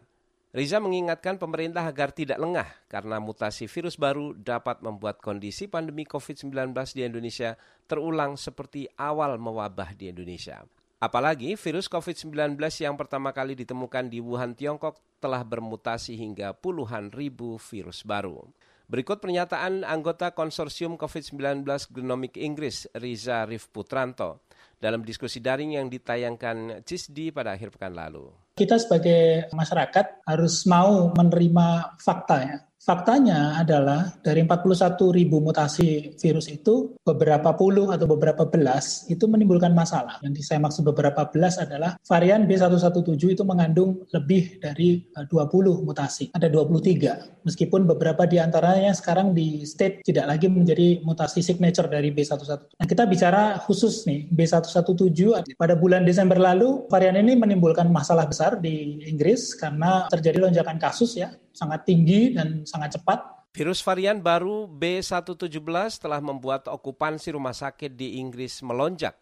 Riza 0.56 0.80
mengingatkan 0.80 1.36
pemerintah 1.36 1.84
agar 1.84 2.16
tidak 2.16 2.40
lengah 2.40 2.72
karena 2.88 3.20
mutasi 3.20 3.68
virus 3.68 4.00
baru 4.00 4.32
dapat 4.32 4.80
membuat 4.80 5.20
kondisi 5.20 5.68
pandemi 5.68 6.08
COVID-19 6.08 6.72
di 6.96 7.04
Indonesia 7.04 7.60
terulang 7.84 8.40
seperti 8.40 8.88
awal 8.96 9.36
mewabah 9.36 9.92
di 9.92 10.16
Indonesia. 10.16 10.64
Apalagi 11.06 11.54
virus 11.54 11.86
COVID-19 11.86 12.58
yang 12.82 12.98
pertama 12.98 13.30
kali 13.30 13.54
ditemukan 13.54 14.10
di 14.10 14.18
Wuhan, 14.18 14.58
Tiongkok 14.58 14.98
telah 15.22 15.46
bermutasi 15.46 16.18
hingga 16.18 16.58
puluhan 16.58 17.14
ribu 17.14 17.62
virus 17.62 18.02
baru. 18.02 18.42
Berikut 18.90 19.22
pernyataan 19.22 19.86
anggota 19.86 20.34
konsorsium 20.34 20.98
COVID-19 20.98 21.62
Genomic 21.94 22.42
Inggris, 22.42 22.90
Riza 22.98 23.46
Rif 23.46 23.70
Putranto, 23.70 24.50
dalam 24.82 25.06
diskusi 25.06 25.38
daring 25.38 25.78
yang 25.78 25.94
ditayangkan 25.94 26.82
CISDI 26.82 27.30
pada 27.30 27.54
akhir 27.54 27.78
pekan 27.78 27.94
lalu. 27.94 28.34
Kita 28.56 28.80
sebagai 28.80 29.52
masyarakat 29.52 30.24
harus 30.24 30.64
mau 30.64 31.12
menerima 31.12 32.00
fakta 32.00 32.36
ya 32.40 32.58
Faktanya 32.86 33.58
adalah 33.58 34.14
dari 34.22 34.46
41 34.46 34.94
ribu 35.10 35.42
mutasi 35.42 36.14
virus 36.22 36.46
itu, 36.46 36.94
beberapa 37.02 37.58
puluh 37.58 37.90
atau 37.90 38.06
beberapa 38.06 38.46
belas 38.46 39.10
itu 39.10 39.26
menimbulkan 39.26 39.74
masalah. 39.74 40.22
Yang 40.22 40.46
saya 40.46 40.62
maksud 40.62 40.86
beberapa 40.86 41.26
belas 41.34 41.58
adalah 41.58 41.98
varian 42.06 42.46
B117 42.46 43.18
itu 43.18 43.42
mengandung 43.42 44.06
lebih 44.14 44.62
dari 44.62 45.02
20 45.18 45.26
eh, 45.26 45.78
mutasi. 45.82 46.26
Ada 46.38 46.46
23. 46.46 47.50
Meskipun 47.50 47.90
beberapa 47.90 48.30
di 48.30 48.38
antaranya 48.38 48.94
sekarang 48.94 49.34
di 49.34 49.66
state 49.66 50.06
tidak 50.06 50.38
lagi 50.38 50.46
menjadi 50.46 51.02
mutasi 51.02 51.42
signature 51.42 51.90
dari 51.90 52.14
B117. 52.14 52.78
Nah, 52.78 52.86
kita 52.86 53.10
bicara 53.10 53.58
khusus 53.66 54.06
nih, 54.06 54.30
B117 54.30 55.58
pada 55.58 55.74
bulan 55.74 56.06
Desember 56.06 56.38
lalu, 56.38 56.86
varian 56.94 57.18
ini 57.18 57.34
menimbulkan 57.34 57.90
masalah 57.90 58.30
besar 58.30 58.45
di 58.62 59.02
Inggris 59.10 59.58
karena 59.58 60.06
terjadi 60.06 60.46
lonjakan 60.46 60.78
kasus 60.78 61.18
ya, 61.18 61.34
sangat 61.50 61.90
tinggi 61.90 62.38
dan 62.38 62.62
sangat 62.70 63.02
cepat. 63.02 63.50
Virus 63.56 63.80
varian 63.82 64.20
baru 64.20 64.68
B117 64.68 65.58
telah 65.98 66.20
membuat 66.20 66.68
okupansi 66.68 67.34
rumah 67.34 67.56
sakit 67.56 67.96
di 67.96 68.20
Inggris 68.20 68.62
melonjak. 68.62 69.16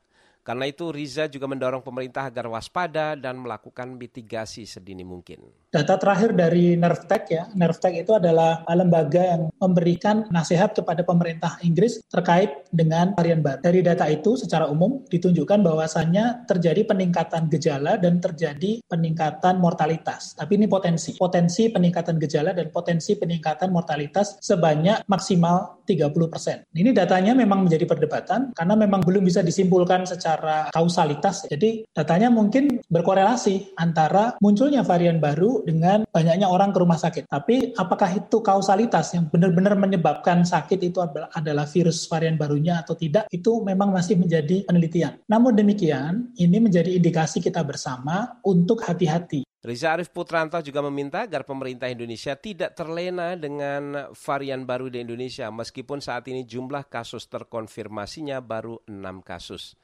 Karena 0.44 0.68
itu 0.68 0.92
Riza 0.92 1.32
juga 1.32 1.48
mendorong 1.48 1.80
pemerintah 1.80 2.28
agar 2.28 2.52
waspada 2.52 3.16
dan 3.16 3.40
melakukan 3.40 3.96
mitigasi 3.96 4.68
sedini 4.68 5.08
mungkin. 5.08 5.63
Data 5.74 5.98
terakhir 5.98 6.38
dari 6.38 6.78
Nervtech 6.78 7.24
ya, 7.34 7.50
Nervtech 7.58 8.06
itu 8.06 8.14
adalah 8.14 8.62
lembaga 8.70 9.26
yang 9.26 9.50
memberikan 9.58 10.30
nasihat 10.30 10.70
kepada 10.70 11.02
pemerintah 11.02 11.58
Inggris 11.66 11.98
terkait 12.14 12.70
dengan 12.70 13.18
varian 13.18 13.42
baru. 13.42 13.58
Dari 13.66 13.82
data 13.82 14.06
itu 14.06 14.38
secara 14.38 14.70
umum 14.70 15.02
ditunjukkan 15.10 15.66
bahwasannya 15.66 16.46
terjadi 16.46 16.86
peningkatan 16.86 17.50
gejala 17.50 17.98
dan 17.98 18.22
terjadi 18.22 18.86
peningkatan 18.86 19.58
mortalitas. 19.58 20.38
Tapi 20.38 20.62
ini 20.62 20.70
potensi. 20.70 21.18
Potensi 21.18 21.74
peningkatan 21.74 22.22
gejala 22.22 22.54
dan 22.54 22.70
potensi 22.70 23.18
peningkatan 23.18 23.74
mortalitas 23.74 24.38
sebanyak 24.46 25.10
maksimal 25.10 25.82
30%. 25.90 26.70
Ini 26.70 26.94
datanya 26.94 27.34
memang 27.34 27.66
menjadi 27.66 27.90
perdebatan 27.90 28.54
karena 28.54 28.78
memang 28.78 29.02
belum 29.02 29.26
bisa 29.26 29.42
disimpulkan 29.42 30.06
secara 30.06 30.70
kausalitas. 30.70 31.50
Jadi 31.50 31.90
datanya 31.90 32.30
mungkin 32.30 32.78
berkorelasi 32.94 33.74
antara 33.82 34.38
munculnya 34.38 34.86
varian 34.86 35.18
baru 35.18 35.63
dengan 35.64 36.04
banyaknya 36.12 36.48
orang 36.48 36.76
ke 36.76 36.80
rumah 36.80 37.00
sakit. 37.00 37.24
Tapi 37.28 37.74
apakah 37.76 38.12
itu 38.14 38.44
kausalitas 38.44 39.16
yang 39.16 39.32
benar-benar 39.32 39.74
menyebabkan 39.80 40.44
sakit 40.44 40.80
itu 40.84 41.00
adalah 41.34 41.66
virus 41.66 42.06
varian 42.06 42.36
barunya 42.36 42.84
atau 42.84 42.94
tidak, 42.94 43.26
itu 43.32 43.64
memang 43.64 43.96
masih 43.96 44.20
menjadi 44.20 44.68
penelitian. 44.68 45.20
Namun 45.28 45.56
demikian, 45.56 46.36
ini 46.38 46.58
menjadi 46.60 46.94
indikasi 46.94 47.40
kita 47.40 47.64
bersama 47.64 48.38
untuk 48.44 48.84
hati-hati. 48.84 49.48
Riza 49.64 49.96
Arif 49.96 50.12
Putranto 50.12 50.60
juga 50.60 50.84
meminta 50.84 51.24
agar 51.24 51.48
pemerintah 51.48 51.88
Indonesia 51.88 52.36
tidak 52.36 52.76
terlena 52.76 53.40
dengan 53.40 54.12
varian 54.12 54.68
baru 54.68 54.92
di 54.92 55.00
Indonesia 55.00 55.48
meskipun 55.48 56.04
saat 56.04 56.28
ini 56.28 56.44
jumlah 56.44 56.92
kasus 56.92 57.32
terkonfirmasinya 57.32 58.44
baru 58.44 58.84
6 58.92 59.24
kasus. 59.24 59.80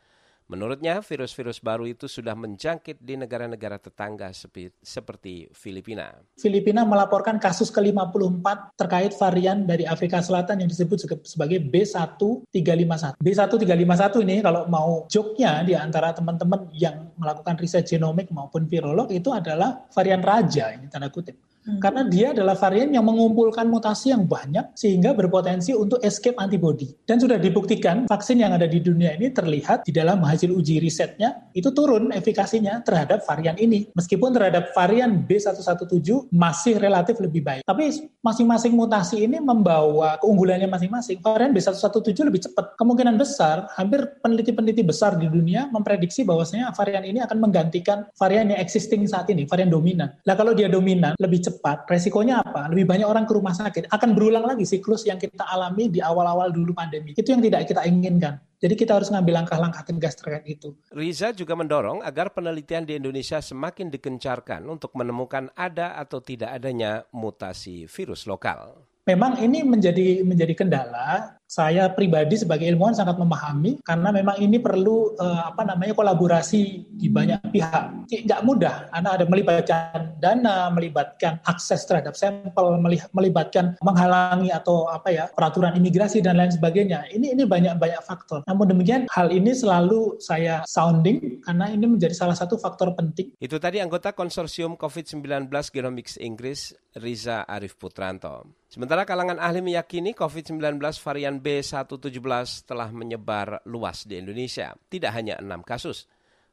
Menurutnya, 0.49 0.97
virus-virus 1.05 1.61
baru 1.61 1.85
itu 1.85 2.09
sudah 2.09 2.33
menjangkit 2.33 2.97
di 2.97 3.13
negara-negara 3.13 3.77
tetangga 3.77 4.33
seperti 4.81 5.45
Filipina. 5.53 6.09
Filipina 6.41 6.81
melaporkan 6.81 7.37
kasus 7.37 7.69
ke-54 7.69 8.73
terkait 8.73 9.13
varian 9.13 9.69
dari 9.69 9.85
Afrika 9.85 10.25
Selatan 10.25 10.65
yang 10.65 10.69
disebut 10.73 11.05
sebagai 11.21 11.61
B1351. 11.69 13.21
B1351 13.21 14.25
ini 14.25 14.41
kalau 14.41 14.65
mau 14.65 15.05
joknya 15.05 15.61
di 15.61 15.77
antara 15.77 16.17
teman-teman 16.17 16.65
yang 16.73 17.13
melakukan 17.21 17.53
riset 17.61 17.85
genomik 17.85 18.33
maupun 18.33 18.65
virolog 18.65 19.13
itu 19.13 19.29
adalah 19.29 19.85
varian 19.93 20.25
raja, 20.25 20.73
ini 20.73 20.89
tanda 20.89 21.13
kutip. 21.13 21.37
Hmm. 21.67 21.79
Karena 21.83 22.01
dia 22.07 22.31
adalah 22.31 22.55
varian 22.55 22.89
yang 22.89 23.03
mengumpulkan 23.03 23.67
mutasi 23.67 24.15
yang 24.15 24.23
banyak 24.23 24.71
sehingga 24.73 25.11
berpotensi 25.11 25.75
untuk 25.75 25.99
escape 26.01 26.39
antibody. 26.39 26.95
Dan 27.03 27.19
sudah 27.19 27.35
dibuktikan 27.35 28.07
vaksin 28.07 28.39
yang 28.39 28.55
ada 28.55 28.65
di 28.65 28.79
dunia 28.79 29.13
ini 29.19 29.29
terlihat 29.29 29.83
di 29.83 29.91
dalam 29.91 30.23
hasil 30.23 30.49
uji 30.49 30.79
risetnya 30.79 31.45
itu 31.51 31.69
turun 31.75 32.15
efikasinya 32.15 32.81
terhadap 32.87 33.27
varian 33.27 33.59
ini. 33.59 33.91
Meskipun 33.93 34.31
terhadap 34.31 34.71
varian 34.71 35.21
B117 35.27 36.31
masih 36.31 36.79
relatif 36.79 37.19
lebih 37.19 37.43
baik. 37.43 37.61
Tapi 37.67 38.09
masing-masing 38.23 38.73
mutasi 38.73 39.27
ini 39.27 39.37
membawa 39.43 40.15
keunggulannya 40.23 40.71
masing-masing. 40.71 41.19
Varian 41.19 41.51
B117 41.51 42.17
lebih 42.23 42.41
cepat. 42.49 42.79
Kemungkinan 42.79 43.19
besar 43.19 43.67
hampir 43.75 44.07
peneliti-peneliti 44.23 44.83
besar 44.87 45.19
di 45.19 45.27
dunia 45.27 45.67
memprediksi 45.69 46.23
bahwasanya 46.23 46.71
varian 46.71 47.03
ini 47.03 47.19
akan 47.19 47.37
menggantikan 47.37 48.07
varian 48.15 48.51
yang 48.51 48.59
existing 48.59 49.03
saat 49.05 49.27
ini, 49.27 49.43
varian 49.43 49.67
dominan. 49.67 50.15
Nah 50.23 50.35
kalau 50.39 50.55
dia 50.55 50.71
dominan 50.71 51.13
lebih 51.19 51.43
cepat, 51.43 51.48
resikonya 51.89 52.45
apa? 52.45 52.69
Lebih 52.69 52.85
banyak 52.85 53.07
orang 53.07 53.25
ke 53.25 53.33
rumah 53.33 53.55
sakit. 53.55 53.89
Akan 53.89 54.13
berulang 54.13 54.45
lagi 54.45 54.67
siklus 54.67 55.07
yang 55.07 55.17
kita 55.17 55.47
alami 55.47 55.89
di 55.89 56.03
awal-awal 56.03 56.53
dulu 56.53 56.75
pandemi. 56.75 57.15
Itu 57.17 57.33
yang 57.33 57.41
tidak 57.41 57.65
kita 57.65 57.87
inginkan. 57.87 58.37
Jadi 58.59 58.75
kita 58.75 58.99
harus 58.99 59.07
ngambil 59.07 59.39
langkah-langkah 59.43 59.87
tegas 59.87 60.19
terkait 60.19 60.43
itu. 60.43 60.75
Riza 60.91 61.31
juga 61.31 61.55
mendorong 61.55 62.03
agar 62.03 62.35
penelitian 62.35 62.83
di 62.83 62.99
Indonesia 62.99 63.39
semakin 63.39 63.87
dikencarkan 63.87 64.67
untuk 64.67 64.91
menemukan 64.99 65.47
ada 65.55 65.95
atau 65.95 66.19
tidak 66.19 66.59
adanya 66.59 67.07
mutasi 67.15 67.87
virus 67.87 68.27
lokal. 68.27 68.83
Memang 69.07 69.39
ini 69.39 69.63
menjadi 69.63 70.21
menjadi 70.27 70.53
kendala 70.53 71.38
saya 71.49 71.89
pribadi 71.89 72.37
sebagai 72.37 72.69
ilmuwan 72.69 72.93
sangat 72.93 73.17
memahami 73.17 73.81
karena 73.81 74.13
memang 74.13 74.37
ini 74.37 74.61
perlu 74.61 75.17
uh, 75.17 75.49
apa 75.49 75.65
namanya 75.65 75.97
kolaborasi 75.97 76.85
di 76.93 77.09
banyak 77.09 77.41
pihak. 77.49 78.05
Tidak 78.05 78.45
mudah, 78.45 78.85
karena 78.93 79.09
ada 79.17 79.25
melibatkan 79.25 80.13
dana, 80.21 80.69
melibatkan 80.69 81.41
akses 81.49 81.89
terhadap 81.89 82.13
sampel, 82.13 82.77
melibatkan 83.17 83.73
menghalangi 83.81 84.53
atau 84.53 84.85
apa 84.93 85.09
ya 85.09 85.25
peraturan 85.33 85.73
imigrasi 85.73 86.21
dan 86.21 86.37
lain 86.37 86.53
sebagainya. 86.53 87.09
Ini 87.09 87.33
ini 87.33 87.43
banyak 87.49 87.81
banyak 87.81 88.01
faktor. 88.05 88.45
Namun 88.45 88.69
demikian 88.69 89.09
hal 89.09 89.33
ini 89.33 89.57
selalu 89.57 90.21
saya 90.21 90.61
sounding 90.69 91.41
karena 91.41 91.73
ini 91.73 91.85
menjadi 91.89 92.13
salah 92.13 92.37
satu 92.37 92.61
faktor 92.61 92.93
penting. 92.93 93.33
Itu 93.41 93.57
tadi 93.57 93.81
anggota 93.81 94.13
konsorsium 94.13 94.77
COVID-19 94.77 95.49
Genomics 95.73 96.21
Inggris 96.21 96.77
Riza 96.93 97.47
Arif 97.49 97.73
Putranto. 97.79 98.45
Sementara 98.69 99.01
kalangan 99.01 99.41
ahli 99.41 99.65
meyakini 99.65 100.13
COVID-19 100.13 100.77
varian 101.01 101.38
B117 101.39 102.67
telah 102.67 102.91
menyebar 102.91 103.63
luas 103.65 104.03
di 104.03 104.19
Indonesia, 104.19 104.75
tidak 104.91 105.15
hanya 105.15 105.39
enam 105.39 105.63
kasus. 105.63 106.05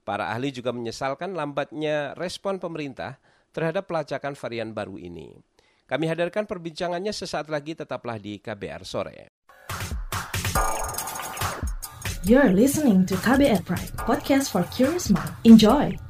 Para 0.07 0.31
ahli 0.31 0.55
juga 0.55 0.70
menyesalkan 0.70 1.35
lambatnya 1.35 2.14
respon 2.14 2.62
pemerintah 2.62 3.18
terhadap 3.51 3.90
pelacakan 3.90 4.38
varian 4.38 4.70
baru 4.70 4.94
ini. 4.96 5.35
Kami 5.87 6.07
hadirkan 6.07 6.46
perbincangannya 6.46 7.11
sesaat 7.11 7.51
lagi 7.51 7.75
tetaplah 7.75 8.18
di 8.18 8.38
KBR 8.38 8.83
sore. 8.87 9.35
You're 12.27 12.51
listening 12.51 13.07
to 13.07 13.14
KBR 13.22 13.62
Pride, 13.62 13.94
podcast 14.03 14.51
for 14.51 14.66
curious 14.75 15.11
mind. 15.14 15.31
Enjoy. 15.46 16.05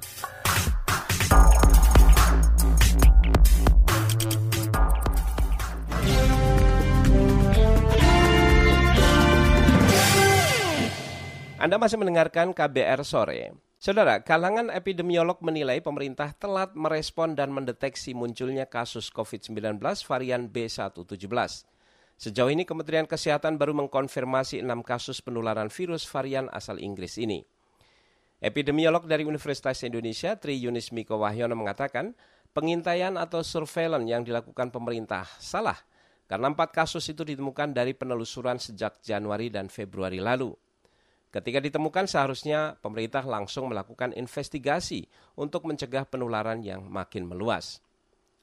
Anda 11.57 11.81
masih 11.81 11.97
mendengarkan 11.97 12.53
KBR 12.53 13.01
sore. 13.01 13.57
Saudara, 13.81 14.21
kalangan 14.21 14.69
epidemiolog 14.69 15.41
menilai 15.41 15.81
pemerintah 15.81 16.37
telat 16.37 16.77
merespon 16.77 17.33
dan 17.33 17.49
mendeteksi 17.49 18.13
munculnya 18.13 18.69
kasus 18.69 19.09
COVID-19 19.09 19.81
varian 19.81 20.53
B117. 20.53 21.17
Sejauh 22.21 22.53
ini 22.53 22.69
Kementerian 22.69 23.09
Kesehatan 23.09 23.57
baru 23.57 23.73
mengkonfirmasi 23.73 24.61
enam 24.61 24.85
kasus 24.85 25.25
penularan 25.25 25.73
virus 25.73 26.05
varian 26.05 26.53
asal 26.53 26.77
Inggris 26.77 27.17
ini. 27.17 27.41
Epidemiolog 28.37 29.09
dari 29.09 29.25
Universitas 29.25 29.81
Indonesia, 29.81 30.37
Tri 30.37 30.61
Yunis 30.61 30.93
Miko 30.93 31.17
Wahyono 31.17 31.57
mengatakan, 31.57 32.13
pengintaian 32.53 33.17
atau 33.17 33.41
surveillance 33.41 34.05
yang 34.05 34.29
dilakukan 34.29 34.69
pemerintah 34.69 35.25
salah 35.41 35.81
karena 36.29 36.53
empat 36.53 36.77
kasus 36.77 37.09
itu 37.09 37.25
ditemukan 37.25 37.73
dari 37.73 37.97
penelusuran 37.97 38.61
sejak 38.61 39.01
Januari 39.01 39.49
dan 39.49 39.73
Februari 39.73 40.21
lalu. 40.21 40.53
Ketika 41.35 41.59
ditemukan 41.59 42.07
seharusnya 42.07 42.79
pemerintah 42.81 43.27
langsung 43.27 43.69
melakukan 43.69 44.15
investigasi 44.15 45.11
untuk 45.37 45.67
mencegah 45.67 46.07
penularan 46.07 46.63
yang 46.63 46.87
makin 46.87 47.27
meluas. 47.27 47.83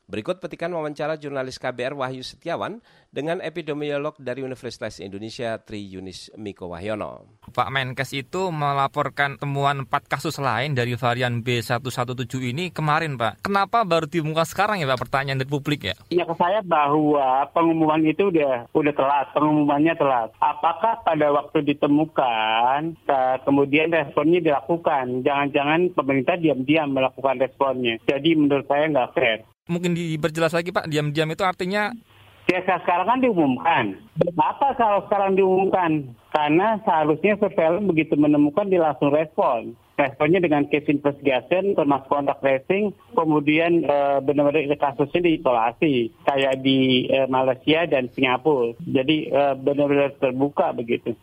Berikut 0.04 0.44
petikan 0.44 0.68
wawancara 0.76 1.16
jurnalis 1.16 1.56
KBR 1.64 1.96
Wahyu 1.96 2.28
Setiawan 2.28 2.84
dengan 3.08 3.40
epidemiolog 3.40 4.20
dari 4.20 4.44
Universitas 4.44 5.00
Indonesia 5.00 5.56
Tri 5.64 5.80
Yunis 5.80 6.28
Miko 6.36 6.68
Wahyono. 6.68 7.40
Pak 7.56 7.72
Menkes 7.72 8.12
itu 8.12 8.52
melaporkan 8.52 9.40
temuan 9.40 9.88
4 9.88 10.12
kasus 10.12 10.44
lain 10.44 10.76
dari 10.76 11.00
varian 11.00 11.40
B117 11.40 12.20
ini 12.44 12.76
kemarin 12.76 13.16
Pak. 13.16 13.48
Kenapa 13.48 13.88
baru 13.88 14.04
diumumkan 14.04 14.44
sekarang 14.44 14.84
ya 14.84 14.92
Pak 14.92 15.08
pertanyaan 15.08 15.40
dari 15.40 15.48
publik 15.48 15.88
ya? 15.88 15.96
Ya 16.12 16.28
ke 16.28 16.36
saya 16.36 16.60
bahwa 16.60 17.48
pengumuman 17.56 18.04
itu 18.04 18.28
udah 18.28 18.68
udah 18.76 18.94
telat, 18.94 19.32
pengumumannya 19.32 19.96
telat. 19.96 20.36
Apakah 20.44 21.00
pada 21.08 21.32
waktu 21.32 21.64
ditemukan 21.64 23.00
kemudian 23.48 23.88
responnya 23.88 24.44
dilakukan? 24.44 25.24
Jangan-jangan 25.24 25.96
pemerintah 25.96 26.36
diam-diam 26.36 26.92
melakukan 26.92 27.40
responnya. 27.40 28.04
Jadi 28.04 28.36
menurut 28.36 28.68
saya 28.68 28.92
nggak 28.92 29.12
fair. 29.16 29.40
Mungkin 29.64 29.96
diperjelas 29.96 30.52
lagi 30.52 30.76
Pak, 30.76 30.92
diam-diam 30.92 31.32
itu 31.32 31.44
artinya 31.48 31.96
Ya 32.44 32.60
sekarang 32.60 33.08
kan 33.08 33.20
diumumkan. 33.24 33.96
Kenapa 34.20 34.76
kalau 34.76 35.00
sekarang 35.08 35.40
diumumkan? 35.40 36.12
Karena 36.36 36.76
seharusnya 36.84 37.40
surveillance 37.40 37.88
begitu 37.88 38.20
menemukan 38.20 38.68
dia 38.68 38.84
langsung 38.84 39.16
respon. 39.16 39.80
Responnya 39.96 40.44
dengan 40.44 40.68
case 40.68 40.92
investigation, 40.92 41.72
termasuk 41.72 42.12
kontak 42.12 42.44
tracing, 42.44 42.92
kemudian 43.16 43.88
e, 43.88 43.98
benar-benar 44.28 44.76
kasusnya 44.76 45.24
diisolasi, 45.24 46.12
kayak 46.28 46.60
di 46.60 47.08
e, 47.08 47.24
Malaysia 47.32 47.88
dan 47.88 48.12
Singapura. 48.12 48.76
Jadi 48.84 49.32
e, 49.32 49.42
benar-benar 49.64 50.12
terbuka 50.20 50.76
begitu. 50.76 51.16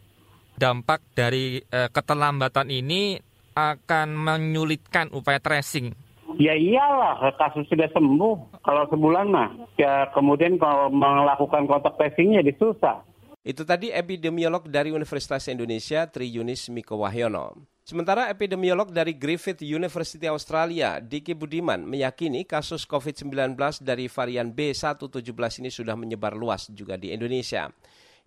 Dampak 0.56 1.04
dari 1.12 1.60
e, 1.60 1.80
keterlambatan 1.92 2.72
ini 2.72 3.20
akan 3.52 4.16
menyulitkan 4.16 5.12
upaya 5.12 5.42
tracing 5.42 5.92
Ya 6.38 6.54
iyalah, 6.54 7.34
kasus 7.40 7.66
sudah 7.66 7.88
sembuh. 7.90 8.62
Kalau 8.62 8.84
sebulan 8.92 9.26
mah, 9.26 9.48
ya 9.80 10.12
kemudian 10.14 10.60
kalau 10.60 10.92
melakukan 10.92 11.66
kontak 11.66 11.96
tracingnya 11.96 12.44
susah. 12.60 13.02
Itu 13.40 13.64
tadi 13.64 13.88
epidemiolog 13.88 14.68
dari 14.68 14.92
Universitas 14.92 15.48
Indonesia, 15.48 16.04
Tri 16.04 16.28
Yunis 16.28 16.68
Miko 16.68 17.00
Wahyono. 17.00 17.56
Sementara 17.80 18.28
epidemiolog 18.28 18.92
dari 18.92 19.16
Griffith 19.16 19.64
University 19.64 20.28
Australia, 20.28 21.00
Diki 21.00 21.32
Budiman, 21.32 21.82
meyakini 21.82 22.44
kasus 22.44 22.84
COVID-19 22.84 23.56
dari 23.80 24.06
varian 24.06 24.52
B117 24.52 25.64
ini 25.64 25.72
sudah 25.72 25.96
menyebar 25.96 26.36
luas 26.36 26.68
juga 26.70 27.00
di 27.00 27.10
Indonesia. 27.16 27.72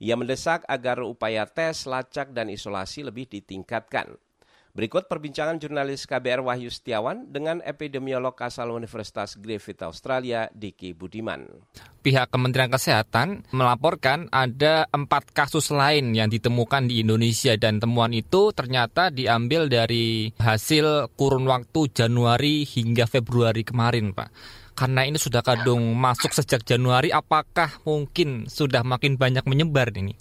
Ia 0.02 0.18
mendesak 0.18 0.66
agar 0.66 1.06
upaya 1.06 1.46
tes, 1.46 1.86
lacak, 1.86 2.34
dan 2.34 2.50
isolasi 2.50 3.06
lebih 3.06 3.30
ditingkatkan. 3.30 4.18
Berikut 4.74 5.06
perbincangan 5.06 5.62
jurnalis 5.62 6.10
KBR 6.10 6.42
Wahyu 6.42 6.74
Setiawan 6.74 7.30
dengan 7.30 7.62
epidemiolog 7.62 8.34
asal 8.42 8.74
Universitas 8.74 9.38
Griffith 9.38 9.86
Australia, 9.86 10.50
Diki 10.50 10.98
Budiman. 10.98 11.46
Pihak 12.02 12.34
Kementerian 12.34 12.74
Kesehatan 12.74 13.46
melaporkan 13.54 14.34
ada 14.34 14.90
empat 14.90 15.30
kasus 15.30 15.70
lain 15.70 16.18
yang 16.18 16.26
ditemukan 16.26 16.90
di 16.90 17.06
Indonesia 17.06 17.54
dan 17.54 17.78
temuan 17.78 18.18
itu 18.18 18.50
ternyata 18.50 19.14
diambil 19.14 19.70
dari 19.70 20.34
hasil 20.42 21.14
kurun 21.14 21.46
waktu 21.46 21.94
Januari 21.94 22.66
hingga 22.66 23.06
Februari 23.06 23.62
kemarin, 23.62 24.10
Pak 24.18 24.30
karena 24.74 25.06
ini 25.06 25.22
sudah 25.22 25.46
kadung 25.46 25.94
masuk 25.94 26.34
sejak 26.34 26.66
Januari, 26.66 27.14
apakah 27.14 27.78
mungkin 27.86 28.50
sudah 28.50 28.82
makin 28.82 29.22
banyak 29.22 29.46
menyebar 29.46 29.94
ini? 29.94 30.18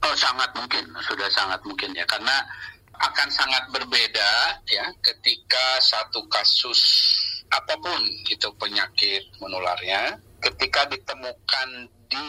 Oh, 0.00 0.16
sangat 0.16 0.48
mungkin, 0.56 0.80
sudah 1.04 1.28
sangat 1.28 1.60
mungkin 1.68 1.92
ya, 1.92 2.08
karena 2.08 2.40
akan 3.00 3.28
sangat 3.28 3.64
berbeda 3.72 4.60
ya 4.68 4.86
ketika 5.04 5.80
satu 5.80 6.24
kasus 6.28 6.80
apa 7.52 7.78
pun 7.78 8.02
itu 8.26 8.48
penyakit 8.58 9.22
menularnya 9.38 10.18
ketika 10.42 10.88
ditemukan 10.90 11.68
di 12.10 12.26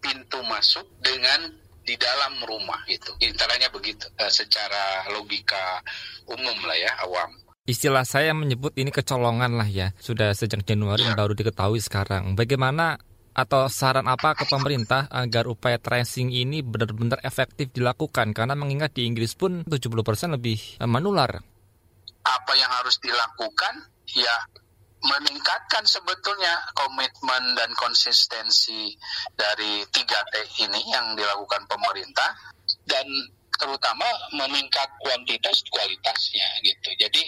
pintu 0.00 0.40
masuk 0.44 0.84
dengan 1.00 1.52
di 1.84 1.94
dalam 2.00 2.40
rumah 2.48 2.80
itu 2.88 3.12
intinya 3.20 3.68
begitu 3.68 4.08
eh, 4.16 4.32
secara 4.32 5.04
logika 5.12 5.84
umum 6.28 6.56
lah 6.64 6.76
ya 6.76 6.92
awam 7.04 7.30
Istilah 7.64 8.04
saya 8.04 8.36
menyebut 8.36 8.76
ini 8.76 8.92
kecolongan 8.92 9.56
lah 9.56 9.64
ya. 9.64 9.96
Sudah 9.96 10.36
sejak 10.36 10.68
Januari 10.68 11.00
ya. 11.00 11.16
baru 11.16 11.32
diketahui 11.32 11.80
sekarang. 11.80 12.36
Bagaimana 12.36 13.00
atau 13.34 13.66
saran 13.66 14.06
apa 14.06 14.38
ke 14.38 14.46
pemerintah 14.46 15.10
agar 15.10 15.50
upaya 15.50 15.76
tracing 15.82 16.30
ini 16.30 16.62
benar-benar 16.62 17.18
efektif 17.26 17.74
dilakukan 17.74 18.30
karena 18.30 18.54
mengingat 18.54 18.94
di 18.94 19.10
Inggris 19.10 19.34
pun 19.34 19.66
70% 19.66 20.38
lebih 20.38 20.58
eh, 20.78 20.88
menular. 20.88 21.42
Apa 22.24 22.52
yang 22.56 22.70
harus 22.70 22.96
dilakukan? 23.02 23.90
Ya 24.14 24.36
meningkatkan 25.04 25.84
sebetulnya 25.84 26.64
komitmen 26.72 27.52
dan 27.52 27.68
konsistensi 27.76 28.96
dari 29.36 29.84
3T 29.84 30.64
ini 30.64 30.80
yang 30.88 31.12
dilakukan 31.12 31.68
pemerintah 31.68 32.32
dan 32.88 33.04
terutama 33.54 34.08
meningkat 34.32 34.88
kuantitas 35.04 35.60
kualitasnya 35.68 36.48
gitu. 36.64 36.90
Jadi 36.96 37.22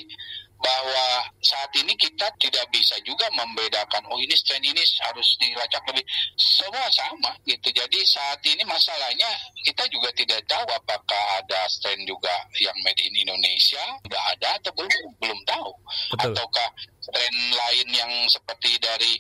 bahwa 0.57 1.27
saat 1.45 1.71
ini 1.77 1.93
kita 2.01 2.27
tidak 2.41 2.67
bisa 2.73 2.97
juga 3.05 3.29
membedakan 3.37 4.03
oh 4.09 4.19
ini 4.19 4.33
strain 4.35 4.65
ini 4.65 4.81
harus 5.05 5.29
dilacak 5.39 5.83
lebih. 5.93 6.05
Semua 6.37 6.87
sama 6.93 7.33
gitu. 7.45 7.69
Jadi 7.71 7.99
saat 8.09 8.41
ini 8.47 8.65
masalahnya 8.65 9.29
kita 9.65 9.85
juga 9.93 10.09
tidak 10.17 10.41
tahu 10.49 10.65
apakah 10.73 11.23
ada 11.41 11.61
strain 11.69 12.01
juga 12.09 12.33
yang 12.61 12.77
made 12.83 13.01
in 13.05 13.15
Indonesia 13.27 13.83
sudah 14.05 14.23
ada 14.33 14.49
atau 14.61 14.73
belum 14.75 15.05
belum 15.21 15.41
tahu. 15.45 15.71
Betul. 16.17 16.33
ataukah 16.33 16.69
strain 17.07 17.37
lain 17.55 17.89
yang 17.95 18.13
seperti 18.27 18.75
dari 18.83 19.15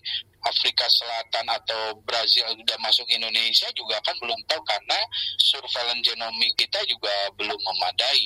Afrika 0.46 0.87
Selatan 0.87 1.46
atau 1.50 1.98
Brazil 2.06 2.46
sudah 2.54 2.78
masuk 2.78 3.06
Indonesia 3.11 3.66
juga 3.74 3.98
kan 4.06 4.14
belum 4.22 4.38
tahu 4.46 4.62
karena 4.62 4.98
surveillance 5.42 6.06
genomik 6.06 6.52
kita 6.54 6.78
juga 6.87 7.12
belum 7.35 7.59
memadai. 7.59 8.24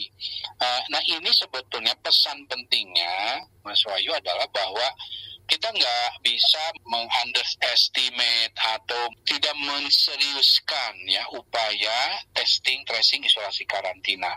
Uh, 0.61 0.83
nah 0.92 1.02
ini 1.09 1.33
sebetulnya 1.33 1.96
pesan 2.04 2.44
pentingnya 2.46 3.44
Mas 3.64 3.80
Wahyu 3.88 4.12
adalah 4.12 4.46
bahwa 4.52 4.88
kita 5.46 5.68
nggak 5.70 6.09
bisa 6.24 6.64
mengunderestimate 6.88 8.55
atau 8.57 9.03
tidak 9.26 9.55
menseriuskan 9.61 10.92
ya 11.07 11.24
upaya 11.33 12.20
testing, 12.35 12.83
tracing, 12.85 13.24
isolasi 13.24 13.64
karantina. 13.64 14.37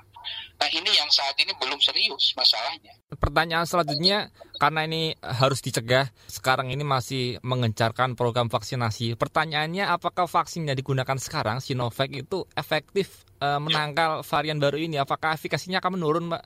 Nah 0.60 0.70
ini 0.72 0.88
yang 0.96 1.10
saat 1.12 1.36
ini 1.42 1.52
belum 1.60 1.80
serius 1.84 2.32
masalahnya. 2.40 2.96
Pertanyaan 3.20 3.68
selanjutnya, 3.68 4.32
karena 4.58 4.88
ini 4.88 5.14
harus 5.20 5.60
dicegah, 5.60 6.10
sekarang 6.26 6.72
ini 6.72 6.82
masih 6.88 7.38
mengencarkan 7.44 8.16
program 8.16 8.48
vaksinasi. 8.48 9.20
Pertanyaannya, 9.20 9.92
apakah 9.92 10.26
vaksin 10.26 10.66
yang 10.66 10.78
digunakan 10.80 11.20
sekarang, 11.20 11.60
Sinovac, 11.60 12.10
itu 12.10 12.48
efektif 12.56 13.28
e, 13.38 13.48
menangkal 13.60 14.24
varian 14.24 14.58
baru 14.58 14.80
ini? 14.80 14.98
Apakah 14.98 15.36
efikasinya 15.36 15.84
akan 15.84 16.00
menurun, 16.00 16.26
Mbak? 16.32 16.44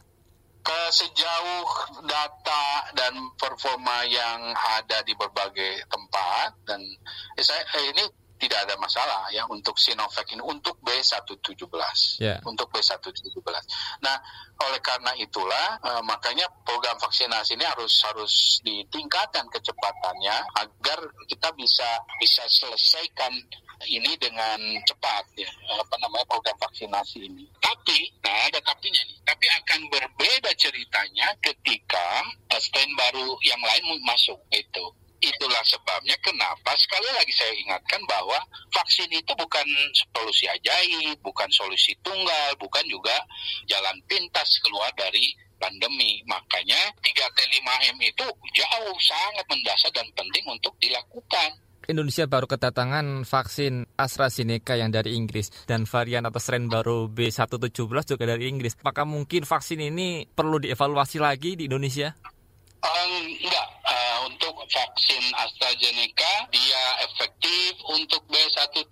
Ke 0.68 0.82
sejauh 0.92 1.68
data 2.04 2.92
dan 2.92 3.16
performa 3.40 4.04
yang 4.04 4.52
ada 4.52 5.00
di 5.08 5.16
berbagai 5.16 5.88
tempat 5.88 6.60
dan 6.68 6.84
eh, 7.40 7.44
saya 7.48 7.64
eh, 7.80 7.96
ini 7.96 8.04
tidak 8.38 8.70
ada 8.70 8.76
masalah 8.78 9.28
ya 9.34 9.44
untuk 9.50 9.76
Sinovac 9.78 10.30
ini 10.30 10.42
untuk 10.42 10.78
B117 10.86 11.58
yeah. 12.22 12.38
untuk 12.46 12.70
B117. 12.70 13.34
Nah 14.02 14.18
oleh 14.62 14.82
karena 14.82 15.14
itulah 15.18 15.78
uh, 15.82 16.02
makanya 16.06 16.46
program 16.66 16.98
vaksinasi 17.02 17.58
ini 17.58 17.66
harus 17.66 17.94
harus 18.06 18.62
ditingkatkan 18.62 19.46
kecepatannya 19.50 20.38
agar 20.62 21.00
kita 21.30 21.50
bisa 21.58 21.90
bisa 22.22 22.44
selesaikan 22.46 23.34
ini 23.86 24.18
dengan 24.18 24.58
cepat 24.82 25.38
ya 25.38 25.50
apa 25.78 25.96
namanya 26.02 26.26
program 26.26 26.58
vaksinasi 26.58 27.30
ini. 27.30 27.46
Tapi 27.62 27.98
nah 28.26 28.50
ada 28.50 28.60
tapinya 28.66 29.02
nih. 29.06 29.18
Tapi 29.22 29.46
akan 29.46 29.82
berbeda 29.94 30.52
ceritanya 30.58 31.28
ketika 31.42 32.26
uh, 32.54 32.62
strain 32.62 32.90
baru 32.98 33.38
yang 33.46 33.62
lain 33.62 34.02
masuk 34.02 34.42
itu. 34.50 34.86
Itulah 35.18 35.64
sebabnya 35.66 36.14
kenapa 36.22 36.78
sekali 36.78 37.10
lagi 37.18 37.34
saya 37.34 37.54
ingatkan 37.58 38.02
bahwa 38.06 38.38
vaksin 38.70 39.10
itu 39.10 39.34
bukan 39.34 39.66
solusi 40.14 40.46
ajaib, 40.46 41.18
bukan 41.26 41.50
solusi 41.50 41.98
tunggal, 42.06 42.54
bukan 42.62 42.86
juga 42.86 43.18
jalan 43.66 43.98
pintas 44.06 44.62
keluar 44.62 44.94
dari 44.94 45.34
pandemi. 45.58 46.22
Makanya 46.30 46.94
3T5M 47.02 47.98
itu 47.98 48.26
jauh 48.54 48.98
sangat 49.02 49.46
mendasar 49.50 49.90
dan 49.90 50.06
penting 50.14 50.46
untuk 50.46 50.78
dilakukan. 50.78 51.66
Indonesia 51.88 52.28
baru 52.28 52.52
kedatangan 52.52 53.24
vaksin 53.24 53.88
AstraZeneca 53.96 54.76
yang 54.76 54.92
dari 54.92 55.16
Inggris 55.16 55.48
dan 55.64 55.88
varian 55.88 56.28
atau 56.28 56.38
strain 56.38 56.68
baru 56.68 57.08
B117 57.08 57.80
juga 57.88 58.26
dari 58.28 58.52
Inggris. 58.52 58.76
Apakah 58.76 59.08
mungkin 59.08 59.48
vaksin 59.48 59.80
ini 59.80 60.28
perlu 60.28 60.60
dievaluasi 60.60 61.18
lagi 61.24 61.56
di 61.56 61.72
Indonesia? 61.72 62.12
Um, 62.84 63.24
enggak, 63.40 63.68
untuk 64.28 64.54
vaksin 64.68 65.24
AstraZeneca 65.34 66.52
dia 66.52 66.84
efektif 67.08 67.80
untuk 67.88 68.22
B117. 68.28 68.92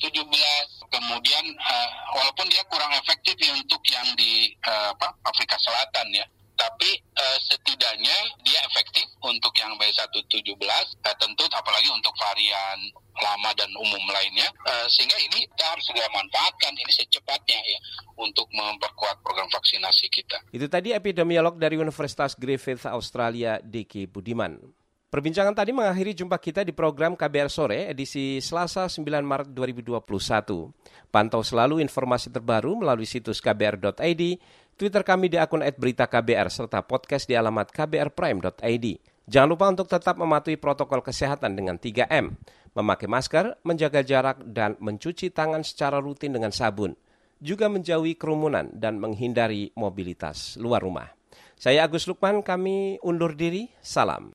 Kemudian 0.89 1.45
uh, 1.59 1.89
walaupun 2.15 2.47
dia 2.47 2.63
kurang 2.71 2.91
efektif 2.95 3.35
untuk 3.51 3.83
yang 3.91 4.07
di 4.15 4.55
uh, 4.63 4.95
apa, 4.95 5.11
Afrika 5.27 5.59
Selatan 5.59 6.07
ya 6.15 6.25
tapi 6.55 6.89
uh, 7.19 7.37
setidaknya 7.43 8.17
dia 8.41 8.59
efektif 8.71 9.05
untuk 9.21 9.51
yang 9.59 9.75
B117 9.75 10.55
uh, 10.55 11.15
tentu 11.19 11.43
apalagi 11.51 11.91
untuk 11.91 12.15
varian 12.15 12.79
lama 13.15 13.51
dan 13.55 13.67
umum 13.75 14.03
lainnya 14.11 14.47
uh, 14.67 14.87
sehingga 14.87 15.15
ini 15.19 15.47
kita 15.51 15.65
harus 15.67 15.83
segera 15.87 16.07
manfaatkan 16.11 16.73
ini 16.75 16.91
secepatnya 16.91 17.59
ya 17.59 17.79
untuk 18.19 18.47
memperkuat 18.51 19.19
program 19.23 19.51
vaksinasi 19.51 20.07
kita. 20.11 20.39
Itu 20.51 20.67
tadi 20.71 20.95
epidemiolog 20.95 21.59
dari 21.59 21.75
Universitas 21.75 22.35
Griffith 22.35 22.87
Australia 22.87 23.59
Diki 23.59 24.07
Budiman. 24.07 24.84
Perbincangan 25.15 25.55
tadi 25.55 25.71
mengakhiri 25.71 26.11
jumpa 26.11 26.35
kita 26.35 26.67
di 26.67 26.75
program 26.75 27.15
KBR 27.15 27.47
Sore 27.47 27.87
edisi 27.87 28.43
Selasa 28.43 28.91
9 28.91 28.99
Maret 29.23 29.47
2021. 29.55 30.03
Pantau 31.07 31.39
selalu 31.39 31.79
informasi 31.79 32.35
terbaru 32.35 32.83
melalui 32.83 33.07
situs 33.07 33.39
kbr.id, 33.39 34.23
Twitter 34.75 35.03
kami 35.07 35.31
di 35.31 35.39
akun 35.39 35.63
@beritaKBR 35.63 36.51
serta 36.51 36.83
podcast 36.83 37.31
di 37.31 37.39
alamat 37.39 37.71
kbrprime.id. 37.71 38.85
Jangan 39.23 39.47
lupa 39.55 39.71
untuk 39.71 39.87
tetap 39.87 40.19
mematuhi 40.19 40.59
protokol 40.59 40.99
kesehatan 40.99 41.55
dengan 41.55 41.79
3M, 41.79 42.35
memakai 42.75 43.07
masker, 43.07 43.55
menjaga 43.63 44.03
jarak, 44.03 44.43
dan 44.43 44.75
mencuci 44.83 45.31
tangan 45.31 45.63
secara 45.63 46.03
rutin 46.03 46.35
dengan 46.35 46.51
sabun. 46.51 46.91
Juga 47.39 47.71
menjauhi 47.71 48.19
kerumunan 48.19 48.67
dan 48.75 48.99
menghindari 48.99 49.71
mobilitas 49.79 50.59
luar 50.59 50.83
rumah. 50.83 51.07
Saya 51.55 51.87
Agus 51.87 52.03
Lukman, 52.03 52.43
kami 52.43 52.99
undur 52.99 53.31
diri. 53.31 53.71
Salam. 53.79 54.34